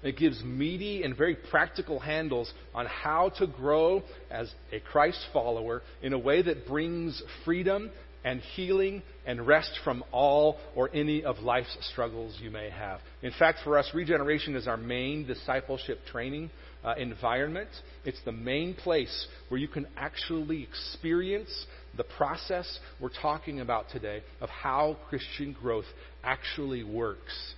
It 0.04 0.18
gives 0.18 0.44
meaty 0.44 1.04
and 1.04 1.16
very 1.16 1.36
practical 1.36 2.00
handles 2.00 2.52
on 2.74 2.86
how 2.88 3.30
to 3.38 3.48
grow 3.48 4.04
as 4.30 4.52
a 4.72 4.80
Christ 4.80 5.24
follower 5.32 5.82
in 6.02 6.14
a 6.14 6.20
way 6.20 6.42
that 6.42 6.66
brings 6.66 7.22
freedom 7.46 7.92
and 8.24 8.40
healing 8.56 9.02
and 9.26 9.46
rest 9.46 9.72
from 9.84 10.04
all 10.12 10.58
or 10.76 10.90
any 10.94 11.24
of 11.24 11.40
life's 11.40 11.76
struggles 11.92 12.38
you 12.42 12.52
may 12.52 12.70
have. 12.70 13.00
In 13.22 13.32
fact, 13.38 13.60
for 13.64 13.78
us, 13.78 13.90
regeneration 13.94 14.56
is 14.56 14.68
our 14.68 14.78
main 14.78 15.26
discipleship 15.26 16.00
training 16.12 16.50
uh, 16.84 16.94
environment. 16.98 17.70
It's 18.06 18.22
the 18.26 18.32
main 18.32 18.74
place 18.74 19.28
where 19.50 19.60
you 19.60 19.68
can 19.68 19.88
actually 19.98 20.64
experience 20.64 21.66
the 21.98 22.04
process 22.04 22.80
we're 23.00 23.10
talking 23.22 23.60
about 23.60 23.90
today 23.90 24.24
of 24.40 24.50
how 24.50 24.98
Christian 25.10 25.54
growth 25.60 25.86
actually 26.24 26.84
works 26.84 27.54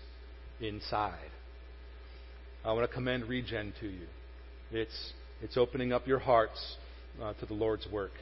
inside. 0.59 1.29
I 2.65 2.71
want 2.71 2.89
to 2.89 2.93
commend 2.93 3.27
Regen 3.27 3.73
to 3.81 3.87
you. 3.87 4.07
It's, 4.71 5.13
it's 5.41 5.57
opening 5.57 5.91
up 5.91 6.07
your 6.07 6.19
hearts 6.19 6.77
uh, 7.21 7.33
to 7.33 7.45
the 7.45 7.53
Lord's 7.53 7.85
work. 7.91 8.13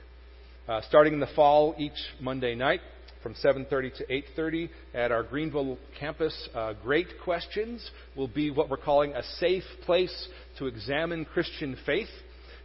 Uh, 0.68 0.82
starting 0.90 1.14
in 1.14 1.20
the 1.20 1.30
fall, 1.36 1.76
each 1.78 1.92
Monday 2.20 2.56
night 2.56 2.82
from 3.22 3.36
7:30 3.36 3.98
to 3.98 4.06
8:30 4.12 4.70
at 4.96 5.12
our 5.12 5.24
Greeneville 5.24 5.78
campus, 6.00 6.50
uh, 6.56 6.74
Great 6.82 7.08
Questions 7.24 7.88
will 8.16 8.28
be 8.28 8.50
what 8.50 8.68
we're 8.68 8.78
calling 8.78 9.14
a 9.14 9.22
safe 9.22 9.64
place 9.86 10.28
to 10.58 10.66
examine 10.66 11.24
Christian 11.26 11.78
faith. 11.86 12.10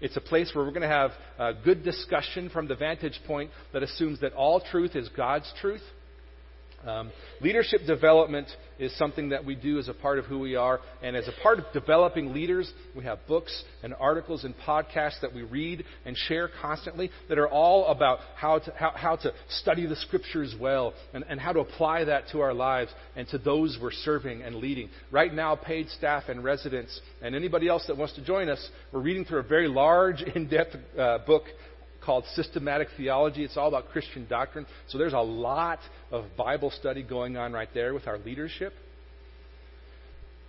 It's 0.01 0.17
a 0.17 0.21
place 0.23 0.55
where 0.55 0.65
we're 0.65 0.71
going 0.71 0.81
to 0.81 0.89
have 0.89 1.11
a 1.39 1.53
good 1.53 1.85
discussion 1.85 2.49
from 2.49 2.69
the 2.69 2.75
vantage 2.75 3.21
point 3.27 3.51
that 3.75 3.83
assumes 3.83 4.21
that 4.21 4.33
all 4.33 4.61
truth 4.61 4.97
is 4.97 5.11
God's 5.11 5.53
truth 5.61 5.83
um, 6.85 7.11
leadership 7.41 7.81
development 7.87 8.49
is 8.79 8.97
something 8.99 9.31
that 9.31 9.45
we 9.45 9.55
do 9.55 9.79
as 9.79 9.89
a 9.89 9.95
part 9.95 10.19
of 10.19 10.27
who 10.27 10.39
we 10.39 10.55
are. 10.55 10.81
And 11.03 11.17
as 11.17 11.27
a 11.27 11.43
part 11.43 11.59
of 11.59 11.65
developing 11.73 12.33
leaders, 12.33 12.71
we 12.95 13.05
have 13.05 13.19
books 13.27 13.65
and 13.83 13.95
articles 13.99 14.45
and 14.45 14.55
podcasts 14.59 15.21
that 15.23 15.35
we 15.35 15.43
read 15.43 15.85
and 16.05 16.17
share 16.17 16.51
constantly 16.61 17.11
that 17.29 17.39
are 17.39 17.49
all 17.49 17.87
about 17.87 18.19
how 18.37 18.59
to, 18.59 18.73
how, 18.77 18.93
how 18.95 19.17
to 19.17 19.33
study 19.49 19.87
the 19.87 19.97
scriptures 19.97 20.55
well 20.61 20.95
and, 21.15 21.25
and 21.29 21.41
how 21.41 21.53
to 21.53 21.61
apply 21.61 22.05
that 22.05 22.25
to 22.33 22.41
our 22.41 22.55
lives 22.55 22.93
and 23.17 23.27
to 23.29 23.39
those 23.39 23.79
we're 23.81 23.91
serving 23.93 24.43
and 24.43 24.57
leading. 24.57 24.91
Right 25.11 25.33
now, 25.33 25.57
paid 25.57 25.89
staff 25.91 26.25
and 26.29 26.45
residents 26.45 27.01
and 27.23 27.35
anybody 27.35 27.69
else 27.69 27.85
that 27.87 27.97
wants 27.97 28.15
to 28.15 28.25
join 28.25 28.49
us, 28.49 28.69
we're 28.93 29.01
reading 29.01 29.25
through 29.25 29.41
a 29.41 29.45
very 29.45 29.69
large, 29.69 30.23
in 30.23 30.49
depth 30.49 30.77
uh, 30.99 31.19
book 31.27 31.45
called 32.07 32.25
Systematic 32.35 32.89
Theology. 32.97 33.45
It's 33.45 33.57
all 33.57 33.69
about 33.69 33.89
Christian 33.89 34.27
doctrine. 34.31 34.65
So 34.89 34.97
there's 34.97 35.13
a 35.13 35.19
lot 35.19 35.81
of 36.13 36.25
Bible 36.39 36.71
study 36.71 37.03
going 37.03 37.37
on 37.37 37.53
right 37.53 37.69
there 37.75 37.93
with 37.93 38.07
our 38.07 38.19
leadership. 38.19 38.73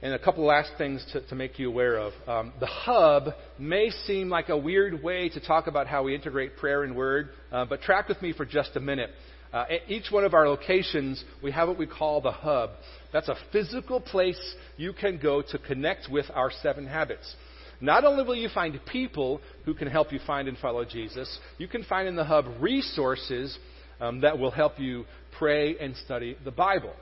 And 0.04 0.14
a 0.14 0.20
couple 0.20 0.46
last 0.46 0.72
things 0.78 1.04
to, 1.14 1.28
to 1.28 1.36
make 1.36 1.58
you 1.58 1.70
aware 1.70 1.98
of. 1.98 2.14
Um, 2.28 2.54
the 2.60 2.68
hub 2.68 3.30
may 3.58 3.90
seem 4.06 4.30
like 4.30 4.50
a 4.50 4.58
weird 4.58 5.02
way 5.02 5.30
to 5.30 5.40
talk 5.40 5.66
about 5.66 5.88
how 5.88 6.04
we 6.04 6.14
integrate 6.14 6.58
prayer 6.58 6.84
and 6.84 6.96
word, 6.96 7.30
uh, 7.52 7.66
but 7.66 7.82
track 7.82 8.08
with 8.08 8.22
me 8.22 8.32
for 8.32 8.46
just 8.46 8.76
a 8.76 8.80
minute. 8.80 9.10
Uh, 9.52 9.66
at 9.72 9.90
each 9.90 10.12
one 10.12 10.24
of 10.24 10.36
our 10.36 10.48
locations, 10.48 11.24
we 11.42 11.52
have 11.52 11.68
what 11.68 11.80
we 11.80 11.88
call 11.88 12.22
the 12.22 12.32
hub. 12.32 12.72
That's 13.12 13.30
a 13.30 13.36
physical 13.52 14.00
place 14.00 14.40
you 14.76 14.94
can 14.94 15.18
go 15.18 15.42
to 15.42 15.58
connect 15.58 16.12
with 16.12 16.26
our 16.36 16.52
seven 16.62 16.86
habits. 16.86 17.34
Not 17.80 18.06
only 18.06 18.24
will 18.24 18.36
you 18.36 18.50
find 18.50 18.80
people 18.92 19.40
who 19.66 19.74
can 19.74 19.88
help 19.88 20.12
you 20.12 20.20
find 20.26 20.48
and 20.48 20.58
follow 20.58 20.84
Jesus, 20.84 21.38
you 21.58 21.68
can 21.68 21.84
find 21.84 22.08
in 22.08 22.16
the 22.16 22.24
hub 22.24 22.46
resources 22.60 23.58
um, 24.00 24.22
that 24.22 24.40
will 24.40 24.52
help 24.52 24.80
you 24.80 25.06
pray 25.38 25.78
and 25.78 25.96
study 25.98 26.38
the 26.44 26.52
Bible. 26.52 26.94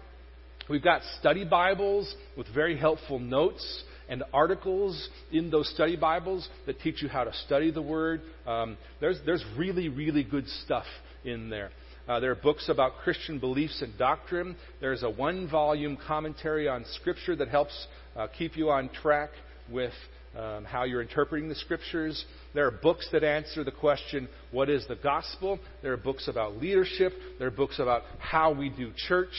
We've 0.69 0.83
got 0.83 1.01
study 1.19 1.45
Bibles 1.45 2.13
with 2.35 2.47
very 2.53 2.77
helpful 2.77 3.19
notes 3.19 3.83
and 4.09 4.23
articles 4.33 5.09
in 5.31 5.49
those 5.49 5.69
study 5.73 5.95
Bibles 5.95 6.47
that 6.65 6.79
teach 6.79 7.01
you 7.01 7.07
how 7.07 7.23
to 7.23 7.33
study 7.45 7.71
the 7.71 7.81
Word. 7.81 8.21
Um, 8.45 8.77
there's, 8.99 9.19
there's 9.25 9.43
really, 9.57 9.89
really 9.89 10.23
good 10.23 10.47
stuff 10.63 10.85
in 11.23 11.49
there. 11.49 11.71
Uh, 12.07 12.19
there 12.19 12.31
are 12.31 12.35
books 12.35 12.69
about 12.69 12.97
Christian 13.03 13.39
beliefs 13.39 13.81
and 13.81 13.97
doctrine. 13.97 14.55
There's 14.79 15.03
a 15.03 15.09
one 15.09 15.49
volume 15.49 15.97
commentary 16.07 16.67
on 16.67 16.85
Scripture 16.99 17.35
that 17.37 17.47
helps 17.47 17.87
uh, 18.15 18.27
keep 18.37 18.57
you 18.57 18.69
on 18.69 18.89
track 18.89 19.29
with 19.71 19.93
um, 20.37 20.65
how 20.65 20.83
you're 20.83 21.01
interpreting 21.01 21.49
the 21.49 21.55
Scriptures. 21.55 22.25
There 22.53 22.67
are 22.67 22.71
books 22.71 23.07
that 23.11 23.23
answer 23.23 23.63
the 23.63 23.71
question, 23.71 24.27
what 24.51 24.69
is 24.69 24.85
the 24.87 24.95
gospel? 24.95 25.59
There 25.81 25.93
are 25.93 25.97
books 25.97 26.27
about 26.27 26.57
leadership. 26.57 27.13
There 27.39 27.47
are 27.47 27.51
books 27.51 27.79
about 27.79 28.03
how 28.19 28.53
we 28.53 28.69
do 28.69 28.91
church. 29.07 29.33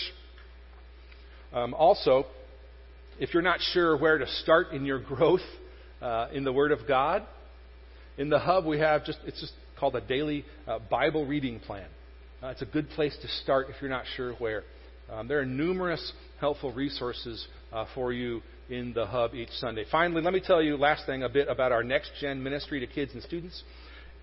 Um, 1.52 1.74
also, 1.74 2.26
if 3.18 3.32
you're 3.32 3.42
not 3.42 3.60
sure 3.60 3.96
where 3.96 4.18
to 4.18 4.26
start 4.26 4.72
in 4.72 4.84
your 4.84 4.98
growth 5.02 5.40
uh, 6.00 6.28
in 6.32 6.44
the 6.44 6.52
Word 6.52 6.72
of 6.72 6.80
God, 6.86 7.24
in 8.18 8.30
the 8.30 8.38
hub 8.38 8.64
we 8.64 8.78
have 8.78 9.04
just 9.04 9.18
it's 9.26 9.40
just 9.40 9.52
called 9.78 9.94
a 9.94 10.00
daily 10.00 10.44
uh, 10.66 10.78
Bible 10.90 11.26
reading 11.26 11.60
plan. 11.60 11.86
Uh, 12.42 12.48
it's 12.48 12.62
a 12.62 12.66
good 12.66 12.88
place 12.90 13.16
to 13.20 13.28
start 13.42 13.66
if 13.68 13.76
you're 13.80 13.90
not 13.90 14.04
sure 14.16 14.32
where. 14.34 14.62
Um, 15.10 15.28
there 15.28 15.38
are 15.40 15.46
numerous 15.46 16.12
helpful 16.40 16.72
resources 16.72 17.46
uh, 17.72 17.86
for 17.94 18.12
you 18.12 18.42
in 18.68 18.92
the 18.92 19.06
hub 19.06 19.34
each 19.34 19.50
Sunday. 19.58 19.84
Finally, 19.90 20.22
let 20.22 20.32
me 20.32 20.40
tell 20.40 20.62
you 20.62 20.76
last 20.76 21.06
thing 21.06 21.22
a 21.22 21.28
bit 21.28 21.48
about 21.48 21.72
our 21.72 21.84
next 21.84 22.10
gen 22.20 22.42
ministry 22.42 22.80
to 22.80 22.86
kids 22.86 23.12
and 23.14 23.22
students. 23.22 23.62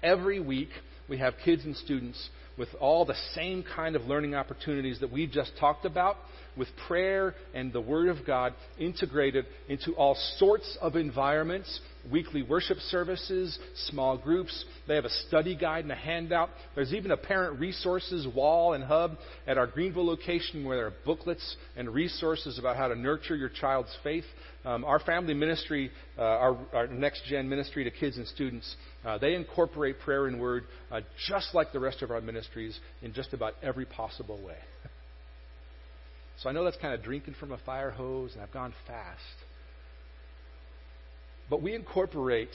Every 0.01 0.39
week 0.39 0.69
we 1.07 1.17
have 1.19 1.33
kids 1.43 1.63
and 1.65 1.75
students 1.75 2.29
with 2.57 2.69
all 2.79 3.05
the 3.05 3.15
same 3.33 3.63
kind 3.75 3.95
of 3.95 4.03
learning 4.03 4.35
opportunities 4.35 4.99
that 4.99 5.11
we 5.11 5.25
just 5.25 5.51
talked 5.59 5.85
about, 5.85 6.17
with 6.55 6.67
prayer 6.87 7.33
and 7.53 7.73
the 7.73 7.81
Word 7.81 8.09
of 8.09 8.25
God 8.27 8.53
integrated 8.77 9.45
into 9.67 9.93
all 9.93 10.15
sorts 10.37 10.77
of 10.81 10.95
environments 10.95 11.79
weekly 12.11 12.43
worship 12.43 12.77
services, 12.89 13.57
small 13.87 14.17
groups. 14.17 14.65
They 14.87 14.95
have 14.95 15.05
a 15.05 15.09
study 15.27 15.55
guide 15.55 15.85
and 15.85 15.91
a 15.91 15.95
handout. 15.95 16.49
There's 16.75 16.93
even 16.93 17.11
a 17.11 17.17
parent 17.17 17.59
resources 17.59 18.27
wall 18.27 18.73
and 18.73 18.83
hub 18.83 19.17
at 19.47 19.57
our 19.57 19.67
Greeneville 19.67 20.05
location 20.05 20.65
where 20.65 20.77
there 20.77 20.87
are 20.87 20.93
booklets 21.05 21.55
and 21.75 21.93
resources 21.93 22.59
about 22.59 22.75
how 22.75 22.87
to 22.87 22.95
nurture 22.95 23.35
your 23.35 23.49
child's 23.49 23.95
faith. 24.03 24.25
Um, 24.65 24.85
our 24.85 24.99
family 24.99 25.33
ministry, 25.33 25.91
uh, 26.17 26.21
our, 26.21 26.57
our, 26.73 26.87
next 26.87 27.25
gen 27.25 27.49
ministry 27.49 27.83
to 27.83 27.91
kids 27.91 28.17
and 28.17 28.25
students, 28.27 28.75
uh, 29.03 29.17
they 29.17 29.35
incorporate 29.35 29.99
prayer 29.99 30.27
and 30.27 30.39
word 30.39 30.63
uh, 30.89 31.01
just 31.27 31.53
like 31.53 31.73
the 31.73 31.79
rest 31.79 32.01
of 32.01 32.11
our 32.11 32.21
ministries 32.21 32.79
in 33.01 33.13
just 33.13 33.33
about 33.33 33.55
every 33.61 33.85
possible 33.85 34.41
way. 34.41 34.55
so 36.41 36.49
I 36.49 36.53
know 36.53 36.63
that's 36.63 36.77
kind 36.77 36.93
of 36.93 37.03
drinking 37.03 37.35
from 37.39 37.51
a 37.51 37.57
fire 37.57 37.91
hose, 37.91 38.31
and 38.33 38.41
I've 38.41 38.53
gone 38.53 38.73
fast. 38.87 39.19
But 41.53 41.61
we 41.61 41.75
incorporate 41.75 42.49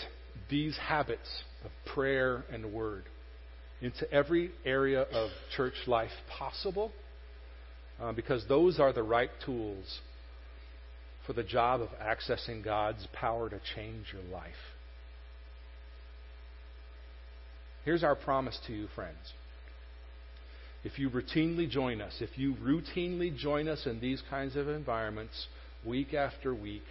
these 0.50 0.76
habits 0.76 1.28
of 1.64 1.70
prayer 1.94 2.42
and 2.52 2.72
word 2.72 3.04
into 3.80 4.12
every 4.12 4.50
area 4.64 5.02
of 5.02 5.30
church 5.56 5.74
life 5.86 6.10
possible 6.36 6.90
uh, 8.00 8.10
because 8.10 8.44
those 8.48 8.80
are 8.80 8.92
the 8.92 9.04
right 9.04 9.30
tools 9.46 10.00
for 11.28 11.32
the 11.32 11.44
job 11.44 11.80
of 11.80 11.90
accessing 12.02 12.64
God's 12.64 13.06
power 13.12 13.48
to 13.48 13.60
change 13.76 14.06
your 14.12 14.36
life. 14.36 14.50
Here's 17.84 18.02
our 18.02 18.16
promise 18.16 18.58
to 18.66 18.72
you, 18.72 18.88
friends. 18.96 19.32
If 20.82 20.98
you 20.98 21.08
routinely 21.08 21.70
join 21.70 22.00
us, 22.00 22.14
if 22.18 22.36
you 22.36 22.56
routinely 22.56 23.36
join 23.36 23.68
us 23.68 23.86
in 23.86 24.00
these 24.00 24.24
kinds 24.28 24.56
of 24.56 24.66
environments 24.66 25.46
week 25.86 26.14
after 26.14 26.52
week, 26.52 26.82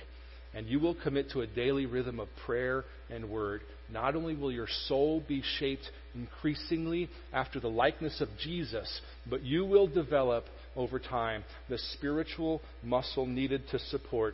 and 0.58 0.66
you 0.66 0.80
will 0.80 0.96
commit 0.96 1.30
to 1.30 1.42
a 1.42 1.48
daily 1.48 1.86
rhythm 1.86 2.20
of 2.20 2.28
prayer 2.44 2.84
and 3.12 3.30
word, 3.30 3.62
not 3.94 4.16
only 4.16 4.36
will 4.36 4.52
your 4.52 4.68
soul 4.88 5.24
be 5.28 5.44
shaped 5.60 5.88
increasingly 6.16 7.10
after 7.32 7.60
the 7.60 7.68
likeness 7.68 8.22
of 8.22 8.28
Jesus, 8.40 9.02
but 9.30 9.44
you 9.44 9.64
will 9.64 9.86
develop 9.86 10.46
over 10.76 10.98
time 10.98 11.44
the 11.70 11.78
spiritual 11.94 12.60
muscle 12.82 13.28
needed 13.28 13.62
to 13.70 13.78
support 13.78 14.34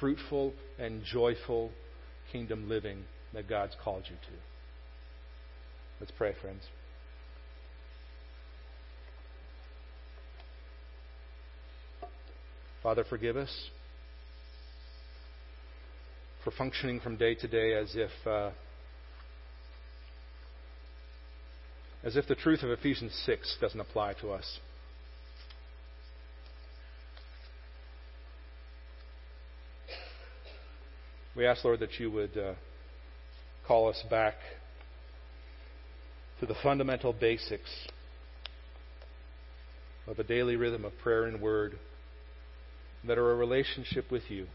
fruitful 0.00 0.52
and 0.80 1.04
joyful 1.04 1.70
kingdom 2.32 2.68
living 2.68 3.04
that 3.32 3.48
God's 3.48 3.76
called 3.84 4.02
you 4.10 4.16
to. 4.16 4.32
Let's 6.00 6.12
pray, 6.18 6.34
friends. 6.42 6.64
Father, 12.82 13.04
forgive 13.08 13.36
us 13.36 13.70
for 16.44 16.50
functioning 16.52 17.00
from 17.00 17.16
day 17.16 17.34
to 17.34 17.48
day 17.48 17.74
as 17.74 17.94
if 17.94 18.10
uh, 18.26 18.50
as 22.02 22.16
if 22.16 22.26
the 22.26 22.34
truth 22.34 22.62
of 22.62 22.70
Ephesians 22.70 23.12
6 23.26 23.58
doesn't 23.60 23.80
apply 23.80 24.14
to 24.14 24.30
us. 24.30 24.58
We 31.36 31.46
ask, 31.46 31.62
Lord, 31.64 31.80
that 31.80 31.98
you 31.98 32.10
would 32.10 32.36
uh, 32.36 32.54
call 33.66 33.88
us 33.88 34.02
back 34.10 34.34
to 36.40 36.46
the 36.46 36.56
fundamental 36.62 37.12
basics 37.12 37.70
of 40.06 40.18
a 40.18 40.24
daily 40.24 40.56
rhythm 40.56 40.84
of 40.84 40.92
prayer 41.02 41.24
and 41.24 41.40
word 41.40 41.78
that 43.06 43.18
are 43.18 43.30
a 43.30 43.36
relationship 43.36 44.10
with 44.10 44.22
you 44.28 44.46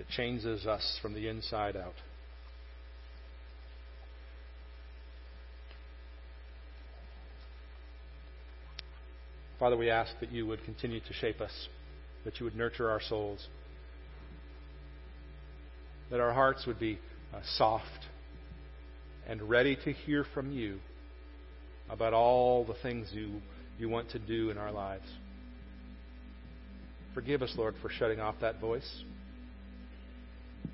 that 0.00 0.08
changes 0.08 0.66
us 0.66 0.98
from 1.02 1.12
the 1.12 1.28
inside 1.28 1.76
out. 1.76 1.92
Father, 9.58 9.76
we 9.76 9.90
ask 9.90 10.10
that 10.20 10.32
you 10.32 10.46
would 10.46 10.64
continue 10.64 11.00
to 11.00 11.12
shape 11.12 11.42
us, 11.42 11.52
that 12.24 12.40
you 12.40 12.44
would 12.44 12.56
nurture 12.56 12.88
our 12.88 13.02
souls, 13.02 13.46
that 16.10 16.18
our 16.18 16.32
hearts 16.32 16.64
would 16.66 16.80
be 16.80 16.98
uh, 17.34 17.40
soft 17.58 18.06
and 19.28 19.42
ready 19.50 19.76
to 19.84 19.92
hear 19.92 20.24
from 20.32 20.50
you 20.50 20.78
about 21.90 22.14
all 22.14 22.64
the 22.64 22.76
things 22.82 23.08
you, 23.12 23.42
you 23.78 23.90
want 23.90 24.08
to 24.12 24.18
do 24.18 24.48
in 24.48 24.56
our 24.56 24.72
lives. 24.72 25.04
Forgive 27.12 27.42
us, 27.42 27.52
Lord, 27.54 27.74
for 27.82 27.90
shutting 27.90 28.18
off 28.18 28.36
that 28.40 28.62
voice 28.62 29.04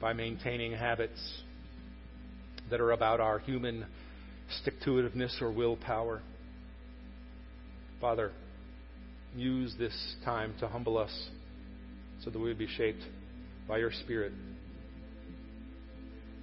by 0.01 0.13
maintaining 0.13 0.73
habits 0.73 1.43
that 2.71 2.81
are 2.81 2.93
about 2.93 3.21
our 3.21 3.39
human 3.39 3.87
stick 4.61 4.75
to 4.85 4.91
itiveness 4.91 5.41
or 5.41 5.51
willpower. 5.51 6.23
Father, 8.01 8.33
use 9.35 9.75
this 9.79 10.15
time 10.25 10.55
to 10.61 10.69
humble 10.69 10.99
us 10.99 11.29
so 12.23 12.31
that 12.31 12.39
we 12.39 12.49
would 12.49 12.59
be 12.59 12.69
shaped 12.77 13.03
by 13.69 13.79
your 13.79 13.93
Spirit. 13.93 14.33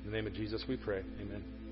In 0.04 0.12
the 0.12 0.16
name 0.16 0.28
of 0.28 0.34
Jesus 0.34 0.64
we 0.68 0.78
pray. 0.78 1.02
Amen. 1.22 1.63